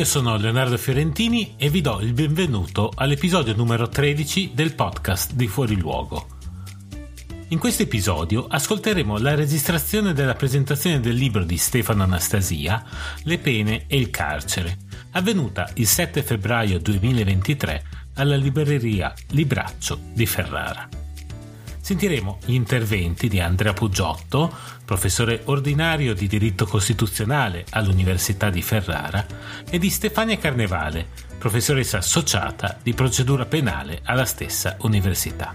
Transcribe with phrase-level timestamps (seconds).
[0.00, 5.46] Io sono Leonardo Fiorentini e vi do il benvenuto all'episodio numero 13 del podcast di
[5.46, 6.26] Fuori Luogo.
[7.48, 12.82] In questo episodio ascolteremo la registrazione della presentazione del libro di Stefano Anastasia,
[13.24, 14.78] Le pene e il carcere,
[15.10, 20.99] avvenuta il 7 febbraio 2023 alla libreria Libraccio di Ferrara
[21.90, 29.26] sentiremo gli interventi di Andrea Puggiotto, professore ordinario di diritto costituzionale all'Università di Ferrara,
[29.68, 35.52] e di Stefania Carnevale, professoressa associata di procedura penale alla stessa università.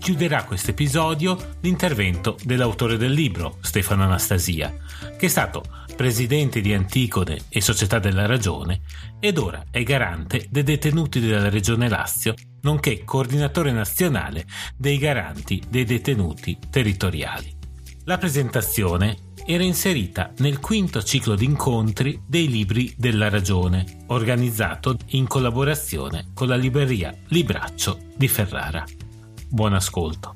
[0.00, 4.74] Chiuderà questo episodio l'intervento dell'autore del libro, Stefano Anastasia,
[5.16, 5.62] che è stato
[5.94, 8.80] presidente di Anticone e Società della Ragione
[9.20, 14.46] ed ora è garante dei detenuti della Regione Lazio nonché coordinatore nazionale
[14.76, 17.54] dei garanti dei detenuti territoriali.
[18.04, 25.26] La presentazione era inserita nel quinto ciclo di incontri dei Libri della Ragione, organizzato in
[25.26, 28.84] collaborazione con la libreria Libraccio di Ferrara.
[29.48, 30.34] Buon ascolto.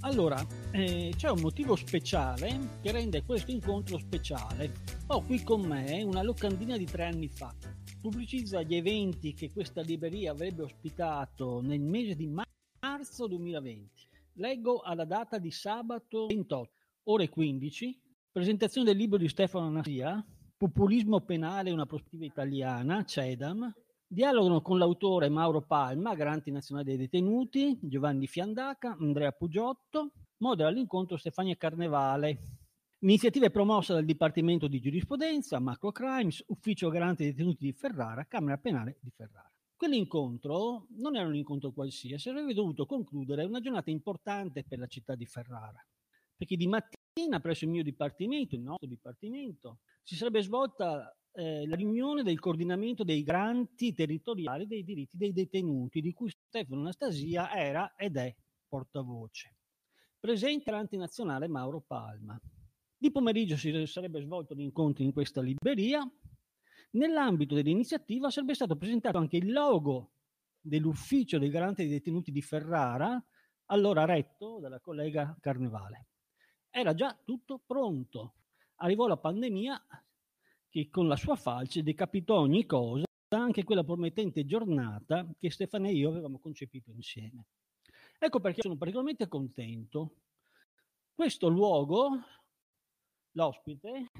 [0.00, 4.72] Allora, eh, c'è un motivo speciale che rende questo incontro speciale.
[5.08, 7.54] Ho qui con me una locandina di tre anni fa,
[8.02, 14.08] pubblicizza gli eventi che questa libreria avrebbe ospitato nel mese di marzo 2020.
[14.34, 16.72] Leggo alla data di sabato 28,
[17.04, 18.00] ore 15,
[18.32, 20.22] presentazione del libro di Stefano Anasia,
[20.56, 23.72] Populismo penale, una prospettiva italiana, CEDAM,
[24.04, 31.16] dialogano con l'autore Mauro Palma, garante nazionale dei detenuti, Giovanni Fiandaca, Andrea Pugiotto, modera l'incontro
[31.16, 32.61] Stefania Carnevale,
[33.04, 38.26] Iniziativa è promossa dal Dipartimento di Giurisprudenza, Macro Crimes, Ufficio Garante dei Detenuti di Ferrara,
[38.26, 39.52] Camera Penale di Ferrara.
[39.74, 45.16] Quell'incontro non era un incontro qualsiasi, avrebbe dovuto concludere una giornata importante per la città
[45.16, 45.84] di Ferrara,
[46.36, 51.74] perché di mattina presso il mio dipartimento, il nostro dipartimento, si sarebbe svolta eh, la
[51.74, 57.96] riunione del coordinamento dei garanti territoriali dei diritti dei detenuti, di cui Stefano Anastasia era
[57.96, 58.32] ed è
[58.68, 59.56] portavoce.
[60.20, 62.40] Presente l'antinazionale Mauro Palma.
[63.02, 66.08] Di pomeriggio si sarebbe svolto l'incontro in questa libreria.
[66.92, 70.12] Nell'ambito dell'iniziativa sarebbe stato presentato anche il logo
[70.60, 73.20] dell'ufficio del garante dei detenuti di Ferrara,
[73.66, 76.06] allora retto dalla collega Carnevale.
[76.70, 78.34] Era già tutto pronto.
[78.76, 79.84] Arrivò la pandemia
[80.68, 85.94] che con la sua falce decapitò ogni cosa, anche quella promettente giornata che Stefano e
[85.94, 87.46] io avevamo concepito insieme.
[88.16, 90.18] Ecco perché sono particolarmente contento.
[91.12, 92.20] Questo luogo
[93.32, 94.10] l'ospite,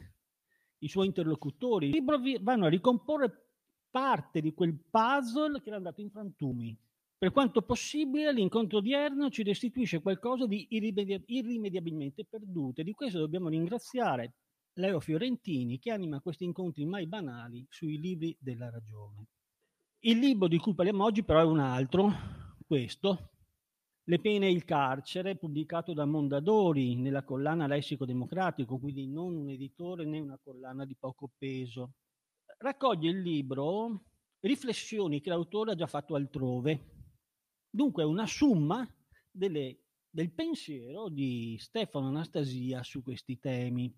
[0.79, 3.49] i suoi interlocutori, i libro vanno a ricomporre
[3.91, 6.77] parte di quel puzzle che era andato in frantumi.
[7.17, 13.21] Per quanto possibile, l'incontro odierno ci restituisce qualcosa di irrimedia- irrimediabilmente perduto e di questo
[13.21, 14.35] dobbiamo ringraziare
[14.75, 19.29] Leo Fiorentini che anima questi incontri mai banali sui libri della ragione.
[20.01, 22.11] Il libro di cui parliamo oggi però è un altro,
[22.67, 23.32] questo,
[24.05, 29.49] le pene e il carcere, pubblicato da Mondadori nella collana Lessico Democratico, quindi non un
[29.49, 31.93] editore né una collana di poco peso.
[32.59, 34.03] Raccoglie il libro
[34.41, 36.91] riflessioni che l'autore ha già fatto altrove.
[37.71, 38.87] Dunque una somma
[39.31, 39.79] delle,
[40.11, 43.95] del pensiero di Stefano Anastasia su questi temi,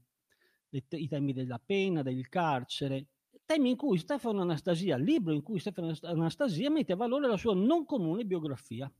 [0.69, 3.07] i temi della pena, del carcere,
[3.47, 7.55] temi in cui Stefano Anastasia, libro in cui Stefano Anastasia mette a valore la sua
[7.55, 8.93] non comune biografia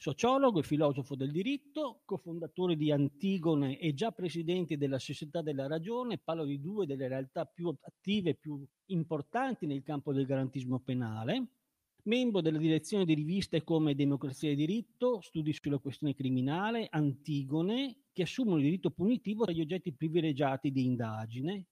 [0.00, 6.18] sociologo e filosofo del diritto, cofondatore di Antigone e già presidente della Società della Ragione,
[6.18, 11.48] parlo di due delle realtà più attive e più importanti nel campo del garantismo penale,
[12.04, 18.22] membro della direzione di riviste come Democrazia e Diritto, Studi sulla questione criminale, Antigone, che
[18.22, 21.66] assumono il diritto punitivo tra gli oggetti privilegiati di indagine,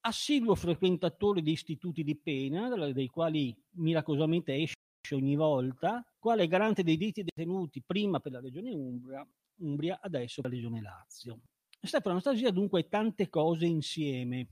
[0.00, 6.96] assiduo frequentatore di istituti di pena, dai quali miracolosamente esce ogni volta, quale garante dei
[6.96, 9.26] diritti detenuti prima per la Regione Umbria,
[9.56, 11.40] Umbria adesso per la Regione Lazio.
[11.80, 14.46] Stefano Anastasia dunque tante cose insieme.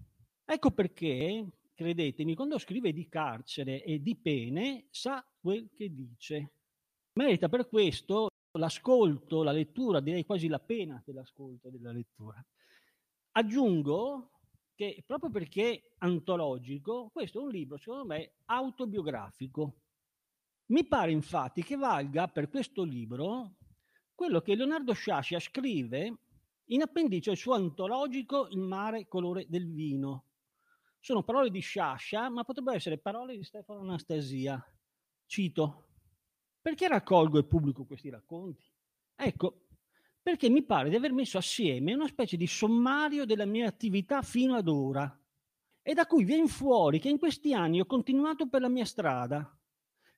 [0.44, 6.52] Ecco perché credetemi, quando scrive di carcere e di pene, sa quel che dice.
[7.12, 8.28] Merita per questo
[8.58, 12.42] l'ascolto, la lettura, direi quasi la pena dell'ascolto e della lettura.
[13.32, 14.30] Aggiungo
[14.74, 19.74] che proprio perché antologico, questo è un libro, secondo me, autobiografico.
[20.68, 23.54] Mi pare infatti che valga per questo libro
[24.14, 26.18] quello che Leonardo Sciascia scrive
[26.66, 30.24] in appendice al suo antologico Il mare colore del vino.
[31.00, 34.62] Sono parole di Sciascia, ma potrebbero essere parole di Stefano Anastasia.
[35.24, 35.86] Cito,
[36.60, 38.70] perché raccolgo e pubblico questi racconti?
[39.14, 39.68] Ecco,
[40.20, 44.54] perché mi pare di aver messo assieme una specie di sommario della mia attività fino
[44.54, 45.18] ad ora
[45.80, 49.57] e da cui viene fuori che in questi anni ho continuato per la mia strada,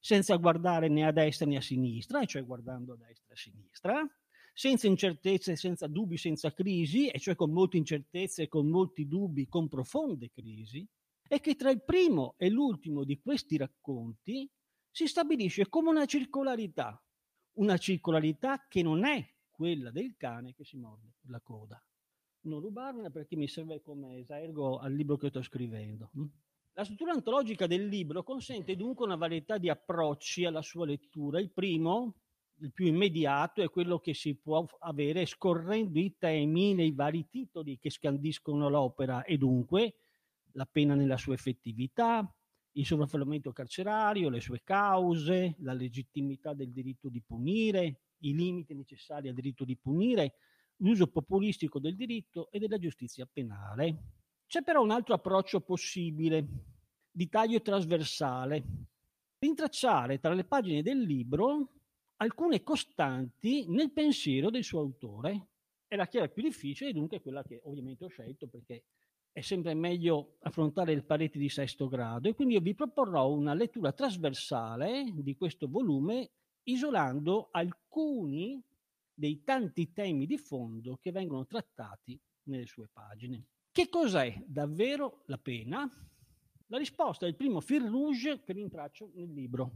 [0.01, 3.37] senza guardare né a destra né a sinistra, e cioè guardando a destra e a
[3.37, 4.11] sinistra,
[4.53, 9.69] senza incertezze, senza dubbi, senza crisi, e cioè con molte incertezze, con molti dubbi, con
[9.69, 10.87] profonde crisi,
[11.29, 14.51] e che tra il primo e l'ultimo di questi racconti
[14.91, 17.01] si stabilisce come una circolarità,
[17.59, 21.81] una circolarità che non è quella del cane che si morde la coda.
[22.43, 26.11] Non rubarmela perché mi serve come esergo al libro che sto scrivendo.
[26.75, 31.41] La struttura antologica del libro consente dunque una varietà di approcci alla sua lettura.
[31.41, 32.15] Il primo,
[32.61, 37.79] il più immediato, è quello che si può avere scorrendo i temi nei vari titoli
[37.79, 39.95] che scandiscono l'opera e dunque
[40.53, 42.33] la pena nella sua effettività,
[42.73, 49.29] il sovraffollamento carcerario, le sue cause, la legittimità del diritto di punire, i limiti necessari
[49.29, 50.35] al diritto di punire,
[50.77, 54.20] l'uso populistico del diritto e della giustizia penale.
[54.51, 56.45] C'è però un altro approccio possibile,
[57.09, 58.65] di taglio trasversale,
[59.39, 61.69] rintracciare tra le pagine del libro
[62.17, 65.51] alcune costanti nel pensiero del suo autore.
[65.87, 68.87] È la chiave più difficile dunque quella che ovviamente ho scelto perché
[69.31, 73.55] è sempre meglio affrontare le pareti di sesto grado e quindi io vi proporrò una
[73.55, 76.29] lettura trasversale di questo volume
[76.65, 78.61] isolando alcuni
[79.15, 83.45] dei tanti temi di fondo che vengono trattati nelle sue pagine.
[83.73, 85.89] Che cos'è davvero la pena?
[86.67, 89.71] La risposta è il primo fil rouge che rintraccio nel libro.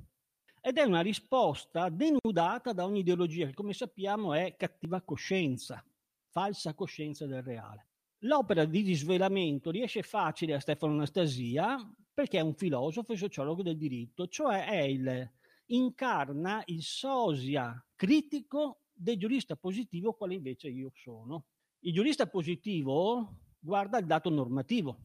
[0.60, 5.84] Ed è una risposta denudata da ogni ideologia, che come sappiamo è cattiva coscienza,
[6.28, 7.86] falsa coscienza del reale.
[8.24, 11.78] L'opera di disvelamento riesce facile a Stefano Anastasia
[12.12, 15.30] perché è un filosofo e sociologo del diritto, cioè è il
[15.66, 21.46] incarna il sosia critico del giurista positivo, quale invece io sono.
[21.80, 24.98] Il giurista positivo guarda il dato normativo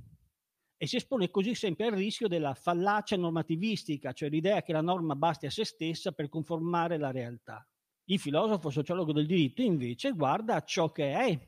[0.76, 5.16] e si espone così sempre al rischio della fallacia normativistica, cioè l'idea che la norma
[5.16, 7.66] basti a se stessa per conformare la realtà.
[8.06, 11.48] Il filosofo sociologo del diritto invece guarda a ciò che è,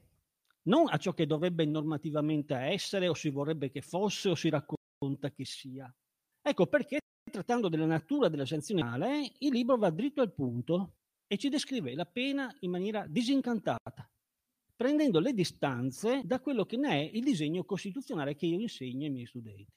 [0.63, 5.31] non a ciò che dovrebbe normativamente essere o si vorrebbe che fosse o si racconta
[5.31, 5.93] che sia.
[6.41, 6.99] Ecco perché
[7.29, 10.95] trattando della natura della sanzione penale, il libro va dritto al punto
[11.27, 14.10] e ci descrive la pena in maniera disincantata,
[14.81, 19.11] prendendo le distanze da quello che ne è il disegno costituzionale che io insegno ai
[19.11, 19.71] miei studenti.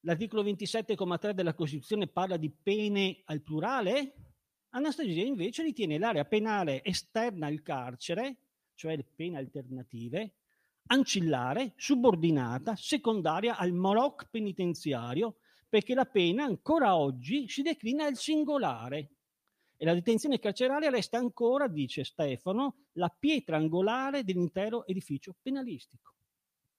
[0.00, 4.14] L'articolo 27,3 della Costituzione parla di pene al plurale.
[4.70, 8.38] Anastasia invece ritiene l'area penale esterna al carcere,
[8.76, 10.36] cioè le pene alternative,
[10.86, 15.36] ancillare, subordinata, secondaria al moloch penitenziario
[15.68, 19.15] perché la pena ancora oggi si declina al singolare
[19.76, 26.14] e la detenzione carceraria resta ancora, dice Stefano, la pietra angolare dell'intero edificio penalistico.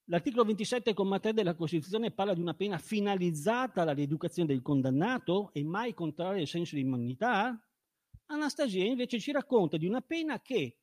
[0.05, 5.93] L'articolo 27,3 della Costituzione parla di una pena finalizzata alla rieducazione del condannato e mai
[5.93, 7.61] contraria al senso di immunità.
[8.27, 10.77] Anastasia invece ci racconta di una pena che,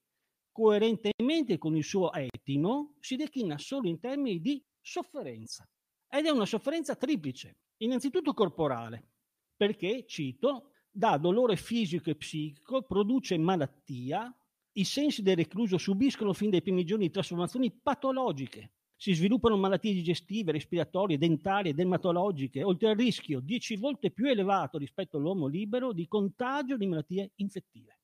[0.53, 5.67] coerentemente con il suo etimo, si declina solo in termini di sofferenza.
[6.07, 7.57] Ed è una sofferenza triplice.
[7.79, 9.09] Innanzitutto corporale,
[9.57, 14.33] perché, cito, dà dolore fisico e psichico, produce malattia,
[14.77, 20.53] i sensi del recluso subiscono fin dai primi giorni trasformazioni patologiche, si sviluppano malattie digestive,
[20.53, 26.77] respiratorie, dentarie, dermatologiche, oltre al rischio dieci volte più elevato rispetto all'uomo libero di contagio
[26.77, 27.99] di malattie infettive.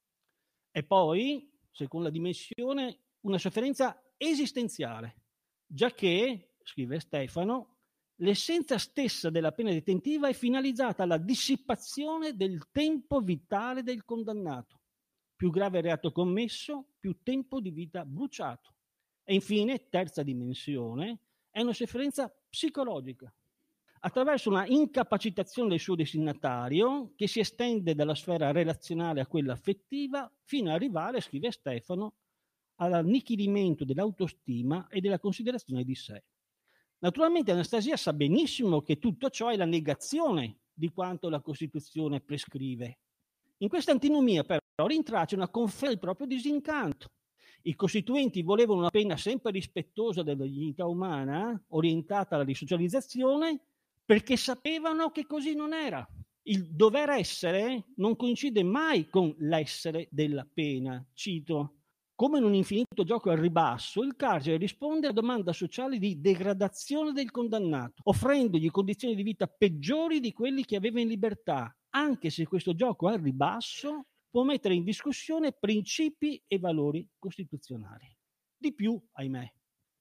[0.73, 5.16] E poi, secondo la dimensione, una sofferenza esistenziale,
[5.64, 7.80] già che, scrive Stefano,
[8.23, 14.79] L'essenza stessa della pena detentiva è finalizzata alla dissipazione del tempo vitale del condannato.
[15.35, 18.75] Più grave reato commesso, più tempo di vita bruciato.
[19.25, 23.33] E infine, terza dimensione, è una sofferenza psicologica,
[24.00, 30.31] attraverso una incapacitazione del suo destinatario che si estende dalla sfera relazionale a quella affettiva
[30.43, 32.17] fino ad arrivare, scrive Stefano,
[32.75, 36.23] all'annichilimento dell'autostima e della considerazione di sé.
[37.00, 42.99] Naturalmente Anastasia sa benissimo che tutto ciò è la negazione di quanto la Costituzione prescrive.
[43.59, 47.09] In questa antinomia però rintraccia una conferma del proprio disincanto.
[47.62, 53.61] I costituenti volevano una pena sempre rispettosa della dignità umana, orientata alla risocializzazione,
[54.04, 56.07] perché sapevano che così non era.
[56.42, 61.02] Il dover essere non coincide mai con l'essere della pena.
[61.14, 61.80] Cito,
[62.21, 67.12] come in un infinito gioco al ribasso, il carcere risponde a domanda sociale di degradazione
[67.12, 72.47] del condannato, offrendogli condizioni di vita peggiori di quelli che aveva in libertà, anche se
[72.47, 78.15] questo gioco al ribasso può mettere in discussione principi e valori costituzionali.
[78.55, 79.50] Di più, ahimè,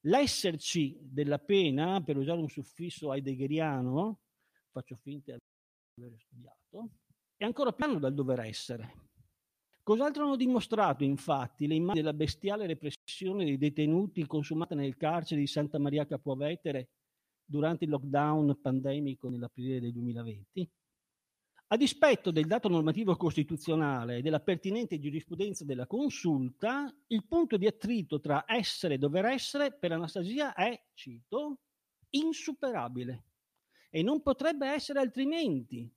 [0.00, 4.20] l'esserci della pena, per usare un suffisso heideggeriano,
[4.70, 5.38] faccio finta
[5.94, 6.90] di aver studiato,
[7.38, 9.08] è ancora più dal dover essere.
[9.82, 15.46] Cos'altro hanno dimostrato, infatti, le immagini della bestiale repressione dei detenuti consumata nel carcere di
[15.46, 16.90] Santa Maria Capuavetere
[17.44, 20.70] durante il lockdown pandemico nell'aprile del 2020?
[21.72, 27.66] A dispetto del dato normativo costituzionale e della pertinente giurisprudenza della consulta, il punto di
[27.66, 31.60] attrito tra essere e dover essere per Anastasia è, cito,
[32.10, 33.24] insuperabile
[33.88, 35.88] e non potrebbe essere altrimenti,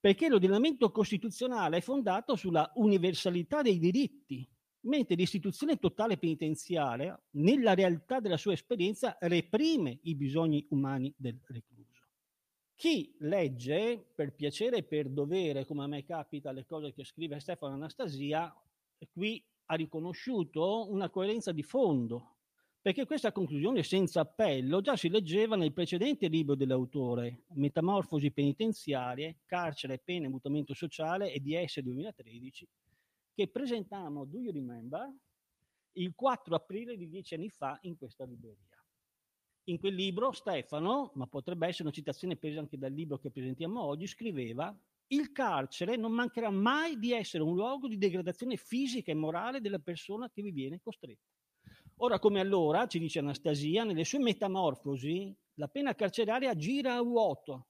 [0.00, 4.48] perché l'ordinamento costituzionale è fondato sulla universalità dei diritti,
[4.82, 12.08] mentre l'istituzione totale penitenziaria, nella realtà della sua esperienza, reprime i bisogni umani del recluso.
[12.74, 17.38] Chi legge per piacere e per dovere, come a me capita, le cose che scrive
[17.38, 18.50] Stefano Anastasia,
[19.12, 22.36] qui ha riconosciuto una coerenza di fondo
[22.82, 29.98] perché questa conclusione senza appello già si leggeva nel precedente libro dell'autore, Metamorfosi penitenziarie, carcere,
[29.98, 32.68] pena e mutamento sociale, EDS 2013,
[33.34, 35.12] che presentammo, do you remember,
[35.92, 38.82] il 4 aprile di dieci anni fa in questa libreria.
[39.64, 43.82] In quel libro Stefano, ma potrebbe essere una citazione presa anche dal libro che presentiamo
[43.82, 44.74] oggi, scriveva
[45.08, 49.80] il carcere non mancherà mai di essere un luogo di degradazione fisica e morale della
[49.80, 51.39] persona che vi viene costretta.
[52.02, 57.66] Ora come allora, ci dice Anastasia, nelle sue metamorfosi la pena carceraria gira a vuoto,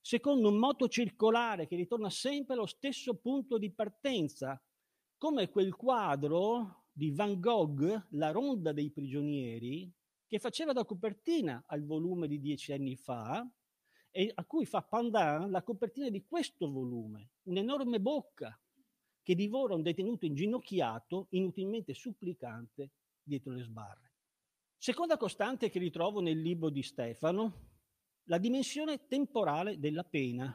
[0.00, 4.62] secondo un moto circolare che ritorna sempre allo stesso punto di partenza,
[5.16, 9.92] come quel quadro di Van Gogh, La ronda dei prigionieri,
[10.28, 13.44] che faceva da copertina al volume di dieci anni fa
[14.12, 18.56] e a cui fa pandan la copertina di questo volume, un'enorme bocca
[19.24, 22.92] che divora un detenuto inginocchiato, inutilmente supplicante
[23.30, 24.12] dietro le sbarre.
[24.76, 27.68] Seconda costante che ritrovo nel libro di Stefano,
[28.24, 30.52] la dimensione temporale della pena,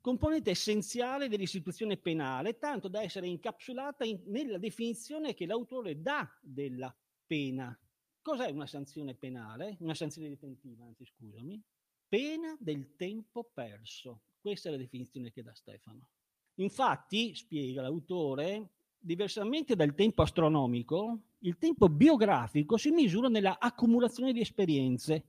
[0.00, 6.94] componente essenziale dell'istituzione penale, tanto da essere incapsulata in, nella definizione che l'autore dà della
[7.26, 7.76] pena.
[8.22, 9.76] Cos'è una sanzione penale?
[9.80, 11.60] Una sanzione detentiva, anzi scusami.
[12.08, 14.22] Pena del tempo perso.
[14.38, 16.10] Questa è la definizione che dà Stefano.
[16.56, 18.75] Infatti, spiega l'autore,
[19.06, 25.24] diversamente dal tempo astronomico, il tempo biografico si misura nella accumulazione di esperienze,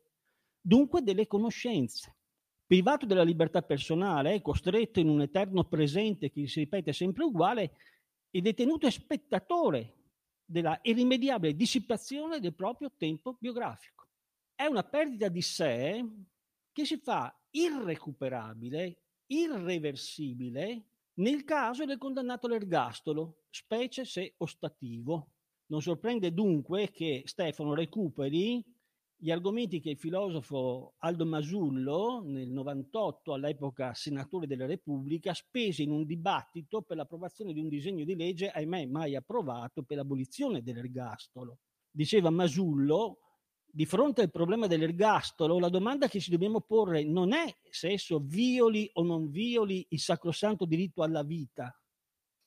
[0.60, 2.16] dunque delle conoscenze.
[2.66, 7.76] Privato della libertà personale, costretto in un eterno presente che si ripete sempre uguale,
[8.32, 9.94] il detenuto è spettatore
[10.44, 14.08] della irrimediabile dissipazione del proprio tempo biografico.
[14.56, 16.04] È una perdita di sé
[16.72, 20.84] che si fa irrecuperabile, irreversibile
[21.18, 25.32] nel caso del condannato all'ergastolo, specie se ostativo.
[25.68, 28.64] Non sorprende dunque che Stefano recuperi
[29.20, 35.90] gli argomenti che il filosofo Aldo Masullo, nel 98, all'epoca senatore della Repubblica, spese in
[35.90, 41.58] un dibattito per l'approvazione di un disegno di legge, ahimè mai approvato, per l'abolizione dell'ergastolo.
[41.90, 43.18] Diceva Masullo,
[43.70, 48.20] di fronte al problema dell'ergastolo, la domanda che ci dobbiamo porre non è se esso
[48.20, 51.80] violi o non violi il sacrosanto diritto alla vita,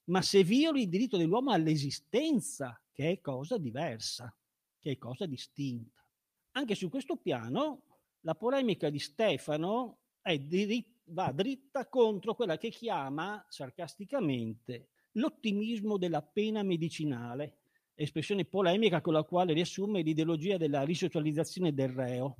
[0.04, 4.34] ma se violi il diritto dell'uomo all'esistenza, che è cosa diversa,
[4.78, 6.04] che è cosa distinta.
[6.52, 7.82] Anche su questo piano,
[8.20, 9.98] la polemica di Stefano
[10.38, 17.59] diri- va dritta contro quella che chiama sarcasticamente l'ottimismo della pena medicinale,
[18.02, 22.36] espressione polemica con la quale riassume l'ideologia della risocializzazione del reo.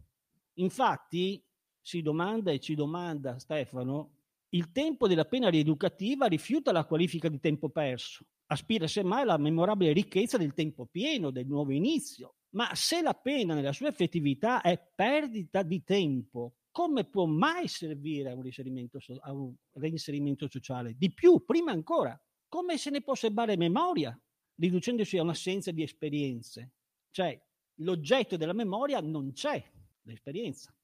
[0.55, 1.43] Infatti,
[1.81, 4.13] si domanda e ci domanda Stefano,
[4.51, 9.93] il tempo della pena rieducativa rifiuta la qualifica di tempo perso, aspira semmai alla memorabile
[9.93, 12.35] ricchezza del tempo pieno, del nuovo inizio.
[12.51, 18.31] Ma se la pena nella sua effettività è perdita di tempo, come può mai servire
[18.31, 18.51] a un,
[19.21, 20.95] a un reinserimento sociale?
[20.97, 24.19] Di più, prima ancora, come se ne può serbare memoria
[24.61, 26.75] riducendosi a un'assenza di esperienze.
[27.11, 27.41] Cioè,
[27.77, 29.63] l'oggetto della memoria non c'è.
[30.03, 30.75] l'esperienza.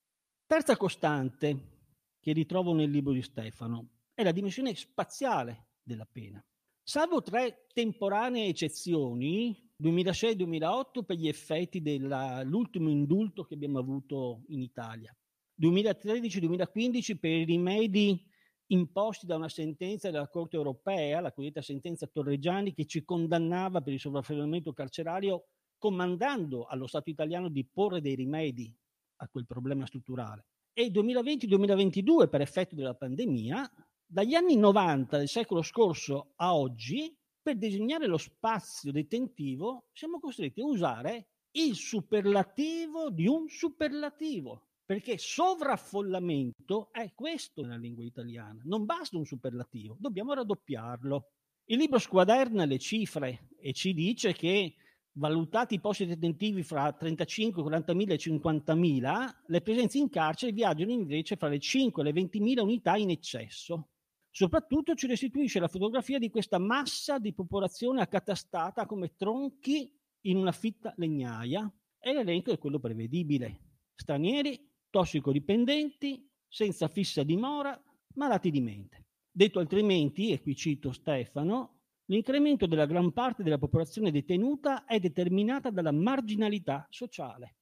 [0.47, 1.75] Terza costante
[2.21, 6.45] che ritrovo nel libro di Stefano è la dimensione spaziale della pena.
[6.83, 15.15] Salvo tre temporanee eccezioni, 2006-2008 per gli effetti dell'ultimo indulto che abbiamo avuto in Italia,
[15.61, 18.25] 2013-2015 per i rimedi
[18.69, 23.93] imposti da una sentenza della Corte europea, la cosiddetta sentenza Torreggiani, che ci condannava per
[23.93, 25.47] il sovraffollamento carcerario,
[25.79, 28.75] comandando allo Stato italiano di porre dei rimedi
[29.17, 30.47] a quel problema strutturale.
[30.73, 33.71] E 2020-2022 per effetto della pandemia,
[34.05, 40.61] dagli anni 90 del secolo scorso a oggi, per disegnare lo spazio detentivo siamo costretti
[40.61, 48.85] a usare il superlativo di un superlativo perché sovraffollamento è questo nella lingua italiana, non
[48.85, 51.31] basta un superlativo, dobbiamo raddoppiarlo.
[51.65, 54.77] Il libro squaderna le cifre e ci dice che
[55.15, 61.35] valutati i posti detentivi fra 35, 40.000 e 50.000, le presenze in carcere viaggiano invece
[61.35, 63.89] fra le 5 e le 20.000 unità in eccesso.
[64.31, 69.91] Soprattutto ci restituisce la fotografia di questa massa di popolazione accatastata come tronchi
[70.27, 73.61] in una fitta legnaia e l'elenco è quello prevedibile.
[73.95, 77.81] Stranieri, tossicodipendenti, senza fissa dimora,
[78.15, 79.07] malati di mente.
[79.31, 85.71] Detto altrimenti, e qui cito Stefano, l'incremento della gran parte della popolazione detenuta è determinata
[85.71, 87.57] dalla marginalità sociale.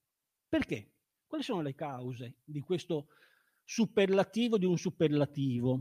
[0.49, 0.93] Perché?
[1.26, 3.09] Quali sono le cause di questo
[3.64, 5.81] superlativo di un superlativo?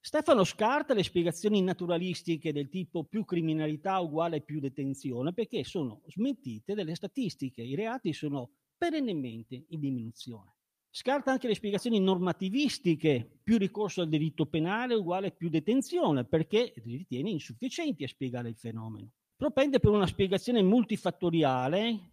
[0.00, 6.74] Stefano scarta le spiegazioni naturalistiche del tipo più criminalità uguale più detenzione perché sono smentite
[6.74, 7.62] dalle statistiche.
[7.62, 10.56] I reati sono perennemente in diminuzione.
[10.94, 17.30] Scarta anche le spiegazioni normativistiche, più ricorso al diritto penale uguale più detenzione, perché ritiene
[17.30, 19.08] insufficienti a spiegare il fenomeno.
[19.34, 22.12] Propende per una spiegazione multifattoriale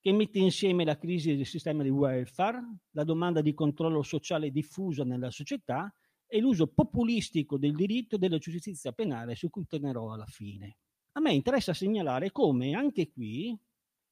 [0.00, 2.60] che mette insieme la crisi del sistema di welfare,
[2.90, 5.94] la domanda di controllo sociale diffusa nella società
[6.26, 10.78] e l'uso populistico del diritto e della giustizia penale su cui tornerò alla fine.
[11.12, 13.56] A me interessa segnalare come anche qui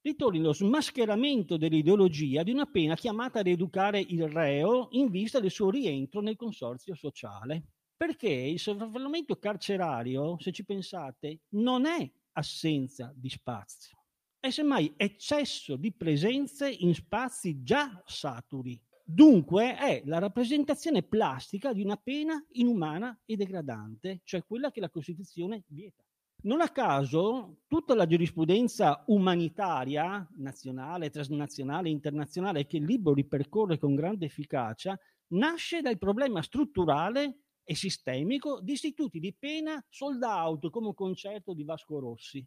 [0.05, 5.49] ritorni lo smascheramento dell'ideologia di una pena chiamata a rieducare il reo in vista del
[5.49, 7.63] suo rientro nel consorzio sociale.
[7.97, 14.03] Perché il sovraffollamento carcerario, se ci pensate, non è assenza di spazio,
[14.39, 18.79] è semmai eccesso di presenze in spazi già saturi.
[19.03, 24.89] Dunque è la rappresentazione plastica di una pena inumana e degradante, cioè quella che la
[24.91, 26.03] Costituzione vieta.
[26.43, 33.95] Non a caso tutta la giurisprudenza umanitaria, nazionale, transnazionale, internazionale, che il libro ripercorre con
[33.95, 34.97] grande efficacia,
[35.29, 41.53] nasce dal problema strutturale e sistemico di istituti di pena sold out come un concerto
[41.53, 42.45] di Vasco Rossi.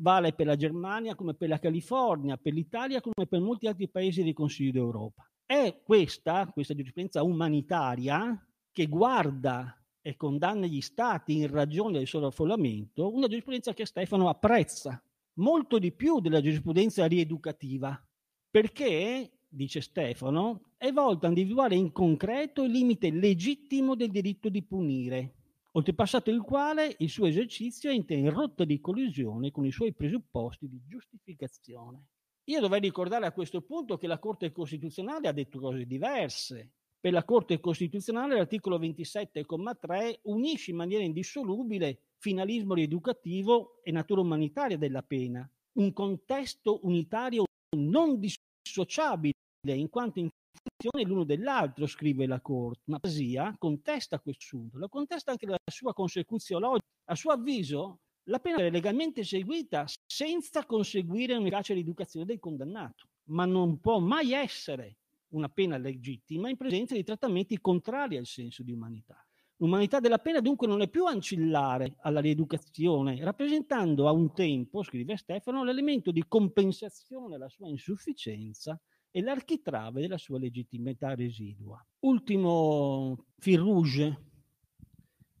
[0.00, 4.22] Vale per la Germania come per la California, per l'Italia come per molti altri paesi
[4.22, 5.28] del Consiglio d'Europa.
[5.46, 9.77] È questa, questa giurisprudenza umanitaria, che guarda
[10.08, 15.02] e condanna gli stati in ragione del sovraffollamento, una giurisprudenza che Stefano apprezza
[15.34, 18.02] molto di più della giurisprudenza rieducativa,
[18.50, 24.62] perché, dice Stefano, è volta a individuare in concreto il limite legittimo del diritto di
[24.62, 25.34] punire,
[25.72, 30.70] oltrepassato il quale il suo esercizio entra in rotta di collisione con i suoi presupposti
[30.70, 32.06] di giustificazione.
[32.44, 37.12] Io dovrei ricordare a questo punto che la Corte Costituzionale ha detto cose diverse per
[37.12, 45.02] la Corte Costituzionale l'articolo 27,3 unisce in maniera indissolubile finalismo rieducativo e natura umanitaria della
[45.02, 47.44] pena, un contesto unitario
[47.76, 49.32] non dissociabile
[49.64, 52.82] in quanto in funzione l'uno dell'altro, scrive la Corte.
[52.86, 56.86] Ma Pasia contesta questo assunto, lo contesta anche la sua consecuzione logica.
[57.10, 63.46] A suo avviso, la pena è legalmente eseguita senza conseguire un'efficace rieducazione del condannato, ma
[63.46, 64.97] non può mai essere
[65.30, 69.22] una pena legittima in presenza di trattamenti contrari al senso di umanità.
[69.60, 75.16] L'umanità della pena dunque non è più ancillare alla rieducazione, rappresentando a un tempo, scrive
[75.16, 81.84] Stefano, l'elemento di compensazione alla sua insufficienza e l'architrave della sua legittimità residua.
[82.00, 84.26] Ultimo fil rouge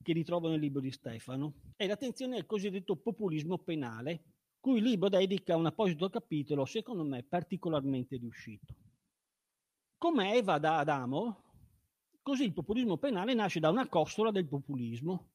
[0.02, 4.24] che ritrovo nel libro di Stefano è l'attenzione al cosiddetto populismo penale,
[4.58, 8.74] cui il libro dedica un apposito capitolo, secondo me particolarmente riuscito.
[9.98, 11.42] Come Eva da Adamo,
[12.22, 15.32] così il populismo penale nasce da una costola del populismo.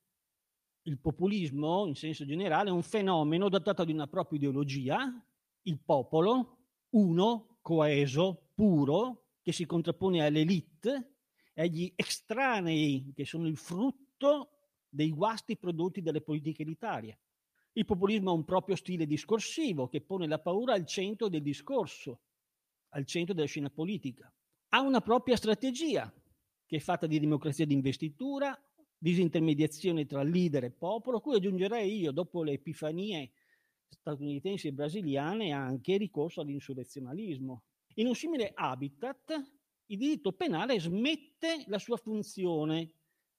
[0.84, 5.21] Il populismo, in senso generale, è un fenomeno dotato di una propria ideologia,
[5.63, 6.60] il popolo,
[6.91, 11.17] uno, coeso, puro, che si contrappone all'elite
[11.56, 17.19] agli estranei, che sono il frutto dei guasti prodotti dalle politiche elitarie.
[17.73, 22.21] Il populismo ha un proprio stile discorsivo che pone la paura al centro del discorso,
[22.91, 24.34] al centro della scena politica.
[24.73, 26.12] Ha una propria strategia
[26.65, 28.59] che è fatta di democrazia di investitura,
[28.97, 33.31] disintermediazione tra leader e popolo, cui aggiungerei io, dopo le epifanie
[33.88, 37.63] statunitensi e brasiliane, anche ricorso all'insurrezionalismo.
[37.95, 39.53] In un simile habitat,
[39.88, 42.93] il diritto penale smette la sua funzione,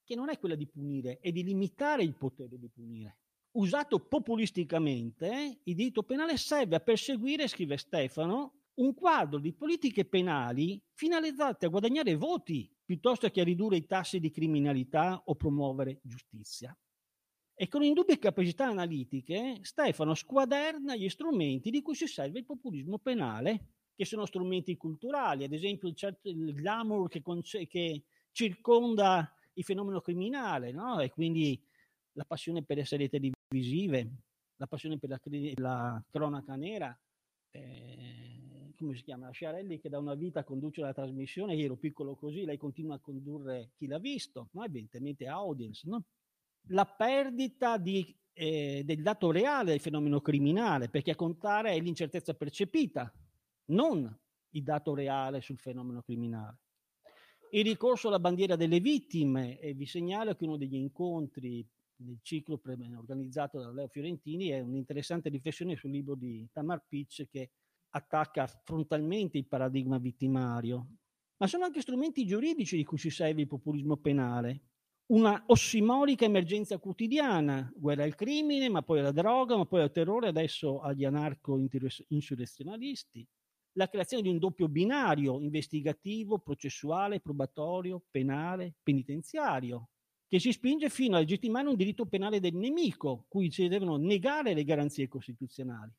[0.05, 3.19] che non è quella di punire, è di limitare il potere di punire.
[3.53, 10.83] Usato populisticamente, il diritto penale serve a perseguire, scrive Stefano, un quadro di politiche penali
[10.93, 16.77] finalizzate a guadagnare voti piuttosto che a ridurre i tassi di criminalità o promuovere giustizia.
[17.57, 22.99] E con indubbie capacità analitiche, Stefano squaderna gli strumenti di cui si serve il populismo
[22.99, 29.33] penale, che sono strumenti culturali, ad esempio il, certo, il glamour che, conce- che, circonda
[29.53, 30.99] il fenomeno criminale, no?
[30.99, 31.63] e quindi
[32.15, 34.11] la passione per le serie televisive,
[34.57, 35.21] la passione per la,
[35.55, 36.99] la cronaca nera,
[37.51, 42.15] eh, come si chiama, Sciarelli che da una vita conduce la trasmissione, io ero piccolo
[42.15, 44.65] così, lei continua a condurre chi l'ha visto, no?
[44.65, 45.89] evidentemente audience.
[45.89, 46.05] No?
[46.69, 52.35] La perdita di, eh, del dato reale del fenomeno criminale, perché a contare è l'incertezza
[52.35, 53.13] percepita,
[53.67, 54.19] non
[54.51, 56.59] il dato reale sul fenomeno criminale.
[57.51, 62.61] Il ricorso alla bandiera delle vittime, e vi segnalo che uno degli incontri nel ciclo
[62.65, 67.51] organizzato da Leo Fiorentini è un'interessante riflessione sul libro di Tamar Pitch che
[67.97, 70.89] attacca frontalmente il paradigma vittimario,
[71.37, 74.63] ma sono anche strumenti giuridici di cui si serve il populismo penale.
[75.07, 80.29] Una ossimorica emergenza quotidiana, guerra al crimine, ma poi alla droga, ma poi al terrore,
[80.29, 83.27] adesso agli anarco-insurrezionalisti.
[83.77, 89.91] La creazione di un doppio binario investigativo, processuale, probatorio, penale, penitenziario,
[90.27, 94.55] che si spinge fino a legittimare un diritto penale del nemico, cui si devono negare
[94.55, 95.93] le garanzie costituzionali.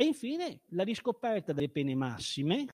[0.00, 2.68] E infine la riscoperta delle pene massime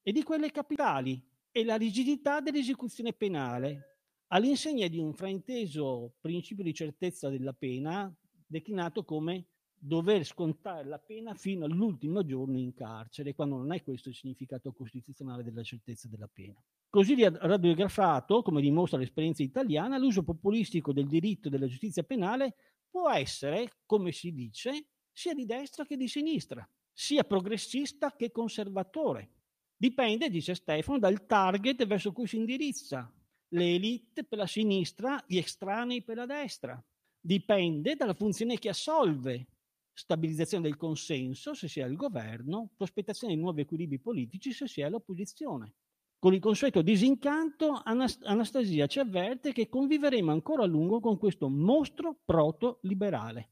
[0.00, 3.96] e di quelle capitali e la rigidità dell'esecuzione penale,
[4.28, 11.34] all'insegna di un frainteso principio di certezza della pena declinato come dover scontare la pena
[11.34, 16.30] fino all'ultimo giorno in carcere, quando non è questo il significato costituzionale della certezza della
[16.32, 16.62] pena.
[16.88, 22.54] Così radiografato, come dimostra l'esperienza italiana, l'uso populistico del diritto della giustizia penale
[22.88, 29.30] può essere, come si dice, sia di destra che di sinistra, sia progressista che conservatore.
[29.76, 33.12] Dipende, dice Stefano, dal target verso cui si indirizza.
[33.48, 36.80] Le elite per la sinistra, gli estranei per la destra.
[37.18, 39.48] Dipende dalla funzione che assolve.
[39.92, 44.82] Stabilizzazione del consenso, se si è al governo, prospettazione di nuovi equilibri politici, se si
[44.82, 45.74] è all'opposizione.
[46.20, 52.20] Con il consueto disincanto, Anastasia ci avverte che conviveremo ancora a lungo con questo mostro
[52.24, 53.50] proto-liberale.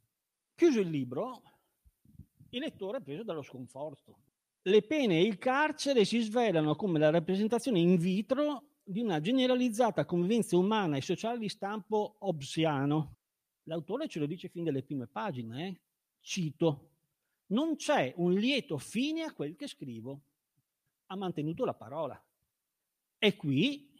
[0.54, 1.42] Chiuso il libro,
[2.56, 4.16] il lettore è preso dallo sconforto.
[4.62, 10.04] Le pene e il carcere si svelano come la rappresentazione in vitro di una generalizzata
[10.04, 13.16] convivenza umana e sociale di stampo hobbesiano.
[13.64, 15.80] L'autore ce lo dice fin dalle prime pagine, eh?
[16.20, 16.90] cito,
[17.48, 20.22] non c'è un lieto fine a quel che scrivo.
[21.06, 22.20] Ha mantenuto la parola.
[23.18, 23.92] È qui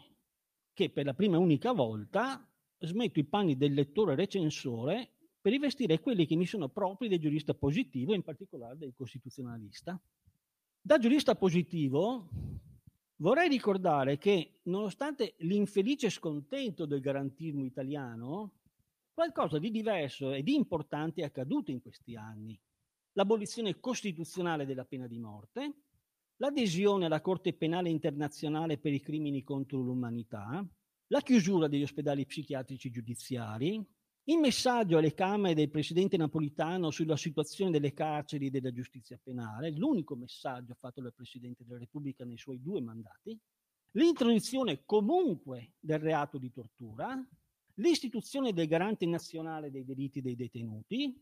[0.73, 5.16] che per la prima e unica volta smetto i panni del lettore recensore
[5.47, 9.97] per rivestire quelli che mi sono propri del giurista positivo, in particolare del costituzionalista.
[10.81, 12.29] Da giurista positivo
[13.19, 18.55] vorrei ricordare che, nonostante l'infelice scontento del garantismo italiano,
[19.15, 22.61] qualcosa di diverso e di importante è accaduto in questi anni.
[23.13, 25.75] L'abolizione costituzionale della pena di morte,
[26.39, 30.67] l'adesione alla Corte Penale Internazionale per i crimini contro l'umanità,
[31.07, 33.95] la chiusura degli ospedali psichiatrici giudiziari,
[34.29, 39.71] il messaggio alle Camere del presidente Napolitano sulla situazione delle carceri e della giustizia penale,
[39.71, 43.39] l'unico messaggio fatto dal Presidente della Repubblica nei suoi due mandati,
[43.93, 47.25] l'introduzione comunque del reato di tortura,
[47.75, 51.17] l'istituzione del garante nazionale dei diritti dei detenuti,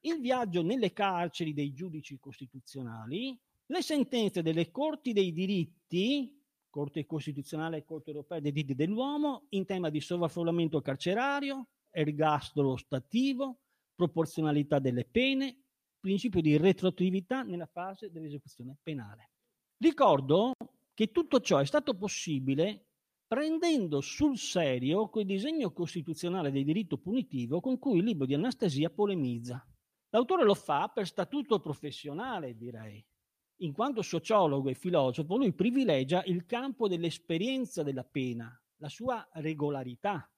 [0.00, 7.78] il viaggio nelle carceri dei giudici costituzionali, le sentenze delle corti dei diritti, Corte Costituzionale
[7.78, 13.60] e Corte Europea dei diritti dell'uomo, in tema di sovraffollamento carcerario, ergastolo stativo,
[13.94, 15.64] proporzionalità delle pene,
[15.98, 19.30] principio di retroattività nella fase dell'esecuzione penale.
[19.76, 20.52] Ricordo
[20.94, 22.86] che tutto ciò è stato possibile
[23.26, 28.90] prendendo sul serio quel disegno costituzionale del diritto punitivo con cui il libro di Anastasia
[28.90, 29.64] polemizza.
[30.08, 33.04] L'autore lo fa per statuto professionale, direi.
[33.58, 40.28] In quanto sociologo e filosofo, lui privilegia il campo dell'esperienza della pena, la sua regolarità,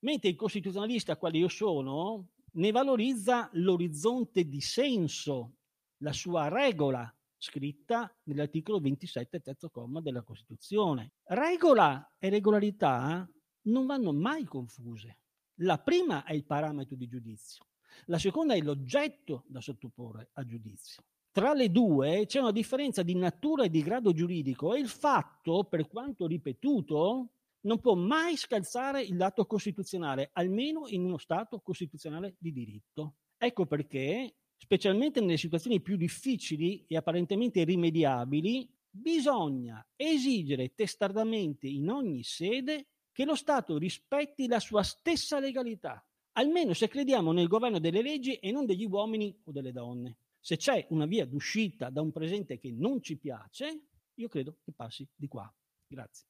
[0.00, 5.54] mentre il costituzionalista, quale io sono, ne valorizza l'orizzonte di senso,
[5.98, 11.12] la sua regola, scritta nell'articolo 27, terzo comma della Costituzione.
[11.24, 13.28] Regola e regolarità
[13.62, 15.18] non vanno mai confuse.
[15.60, 17.64] La prima è il parametro di giudizio,
[18.06, 21.02] la seconda è l'oggetto da sottoporre a giudizio.
[21.30, 25.64] Tra le due c'è una differenza di natura e di grado giuridico e il fatto,
[25.64, 27.28] per quanto ripetuto,
[27.62, 33.16] non può mai scalzare il dato costituzionale, almeno in uno Stato costituzionale di diritto.
[33.36, 42.22] Ecco perché, specialmente nelle situazioni più difficili e apparentemente irrimediabili, bisogna esigere testardamente in ogni
[42.22, 48.02] sede che lo Stato rispetti la sua stessa legalità, almeno se crediamo nel governo delle
[48.02, 50.18] leggi e non degli uomini o delle donne.
[50.40, 54.72] Se c'è una via d'uscita da un presente che non ci piace, io credo che
[54.72, 55.52] passi di qua.
[55.86, 56.26] Grazie.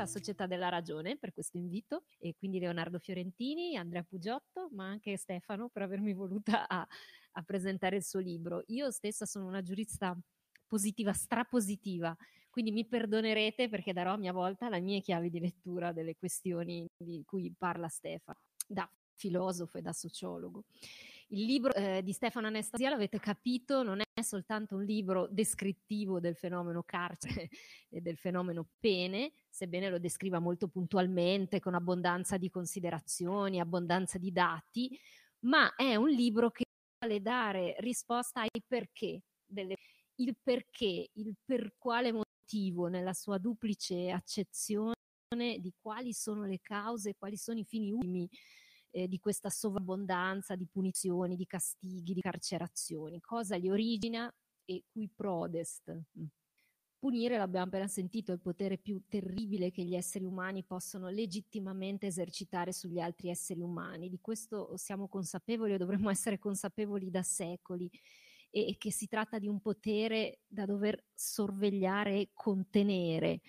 [0.00, 5.18] Alla Società della Ragione per questo invito e quindi Leonardo Fiorentini, Andrea Pugiotto, ma anche
[5.18, 6.86] Stefano per avermi voluta a,
[7.32, 8.62] a presentare il suo libro.
[8.68, 10.18] Io stessa sono una giurista
[10.66, 12.16] positiva, strapositiva,
[12.50, 16.86] quindi mi perdonerete perché darò a mia volta la mia chiave di lettura delle questioni
[16.96, 20.64] di cui parla Stefano, da filosofo e da sociologo.
[21.32, 26.34] Il libro eh, di Stefano Anastasia, l'avete capito, non è soltanto un libro descrittivo del
[26.34, 27.48] fenomeno carcere
[27.88, 34.32] e del fenomeno pene, sebbene lo descriva molto puntualmente, con abbondanza di considerazioni, abbondanza di
[34.32, 34.98] dati,
[35.40, 36.64] ma è un libro che
[36.98, 39.76] vuole dare risposta ai perché, delle,
[40.20, 44.94] il perché, il per quale motivo nella sua duplice accezione
[45.30, 48.28] di quali sono le cause, quali sono i fini ultimi
[48.90, 54.32] eh, di questa sovrabbondanza di punizioni, di castighi, di carcerazioni, cosa li origina
[54.64, 55.90] e cui prodest.
[56.18, 56.24] Mm.
[56.98, 62.06] Punire, l'abbiamo appena sentito, è il potere più terribile che gli esseri umani possono legittimamente
[62.06, 64.10] esercitare sugli altri esseri umani.
[64.10, 67.90] Di questo siamo consapevoli o dovremmo essere consapevoli da secoli
[68.50, 73.40] e che si tratta di un potere da dover sorvegliare e contenere,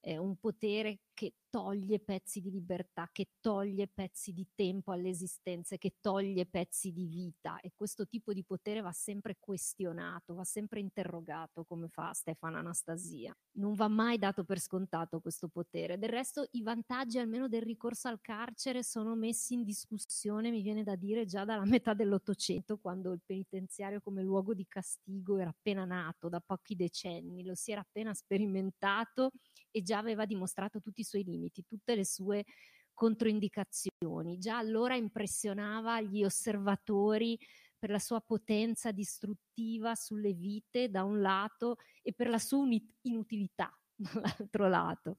[0.00, 5.76] eh, un potere che toglie pezzi di libertà, che toglie pezzi di tempo alle esistenze,
[5.76, 10.80] che toglie pezzi di vita e questo tipo di potere va sempre questionato, va sempre
[10.80, 13.36] interrogato come fa Stefano Anastasia.
[13.58, 15.98] Non va mai dato per scontato questo potere.
[15.98, 20.84] Del resto i vantaggi almeno del ricorso al carcere sono messi in discussione, mi viene
[20.84, 25.84] da dire, già dalla metà dell'Ottocento, quando il penitenziario come luogo di castigo era appena
[25.84, 29.32] nato da pochi decenni, lo si era appena sperimentato
[29.70, 32.44] e già aveva dimostrato tutti i suoi limiti, tutte le sue
[32.92, 34.38] controindicazioni.
[34.38, 37.38] Già allora impressionava gli osservatori
[37.78, 42.66] per la sua potenza distruttiva sulle vite da un lato e per la sua
[43.02, 45.16] inutilità dall'altro lato,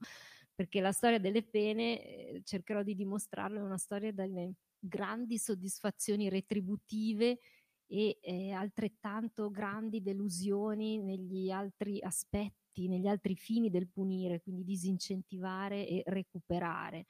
[0.54, 6.28] perché la storia delle pene, eh, cercherò di dimostrarlo, è una storia delle grandi soddisfazioni
[6.28, 7.40] retributive
[7.86, 14.64] e eh, altrettanto grandi delusioni negli altri aspetti effetti negli altri fini del punire, quindi
[14.64, 17.06] disincentivare e recuperare.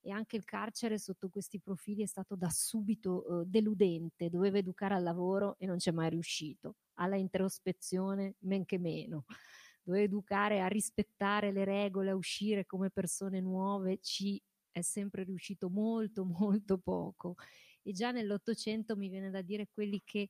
[0.00, 4.94] E anche il carcere sotto questi profili è stato da subito eh, deludente, doveva educare
[4.94, 9.24] al lavoro e non c'è mai riuscito, alla introspezione men che meno.
[9.82, 14.40] Doveva educare a rispettare le regole, a uscire come persone nuove, ci
[14.70, 17.34] è sempre riuscito molto molto poco.
[17.82, 20.28] E già nell'Ottocento mi viene da dire quelli che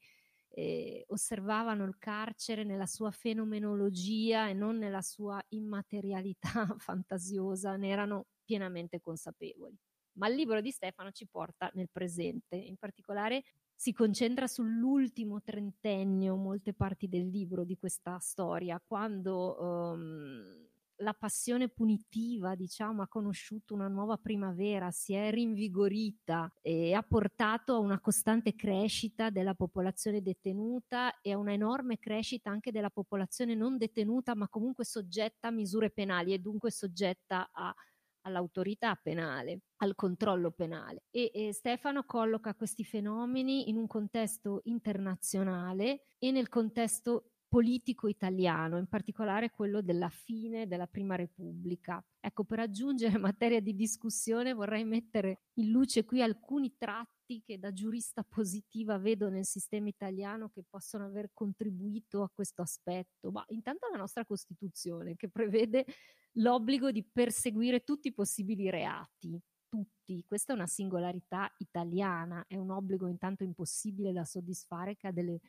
[0.50, 8.26] eh, osservavano il carcere nella sua fenomenologia e non nella sua immaterialità fantasiosa, ne erano
[8.44, 9.76] pienamente consapevoli.
[10.18, 16.34] Ma il libro di Stefano ci porta nel presente, in particolare si concentra sull'ultimo trentennio,
[16.34, 20.57] molte parti del libro di questa storia, quando um,
[20.98, 27.74] la passione punitiva, diciamo, ha conosciuto una nuova primavera, si è rinvigorita e ha portato
[27.74, 33.54] a una costante crescita della popolazione detenuta e a una enorme crescita anche della popolazione
[33.54, 37.74] non detenuta, ma comunque soggetta a misure penali e dunque soggetta a
[38.22, 41.04] all'autorità penale, al controllo penale.
[41.10, 48.78] E, e, Stefano colloca questi fenomeni in un contesto internazionale e nel contesto politico italiano,
[48.78, 52.04] in particolare quello della fine della Prima Repubblica.
[52.20, 57.72] Ecco, per aggiungere materia di discussione vorrei mettere in luce qui alcuni tratti che da
[57.72, 63.30] giurista positiva vedo nel sistema italiano che possono aver contribuito a questo aspetto.
[63.30, 65.86] Ma intanto la nostra Costituzione che prevede
[66.32, 70.24] l'obbligo di perseguire tutti i possibili reati, tutti.
[70.26, 75.40] Questa è una singolarità italiana, è un obbligo intanto impossibile da soddisfare che ha delle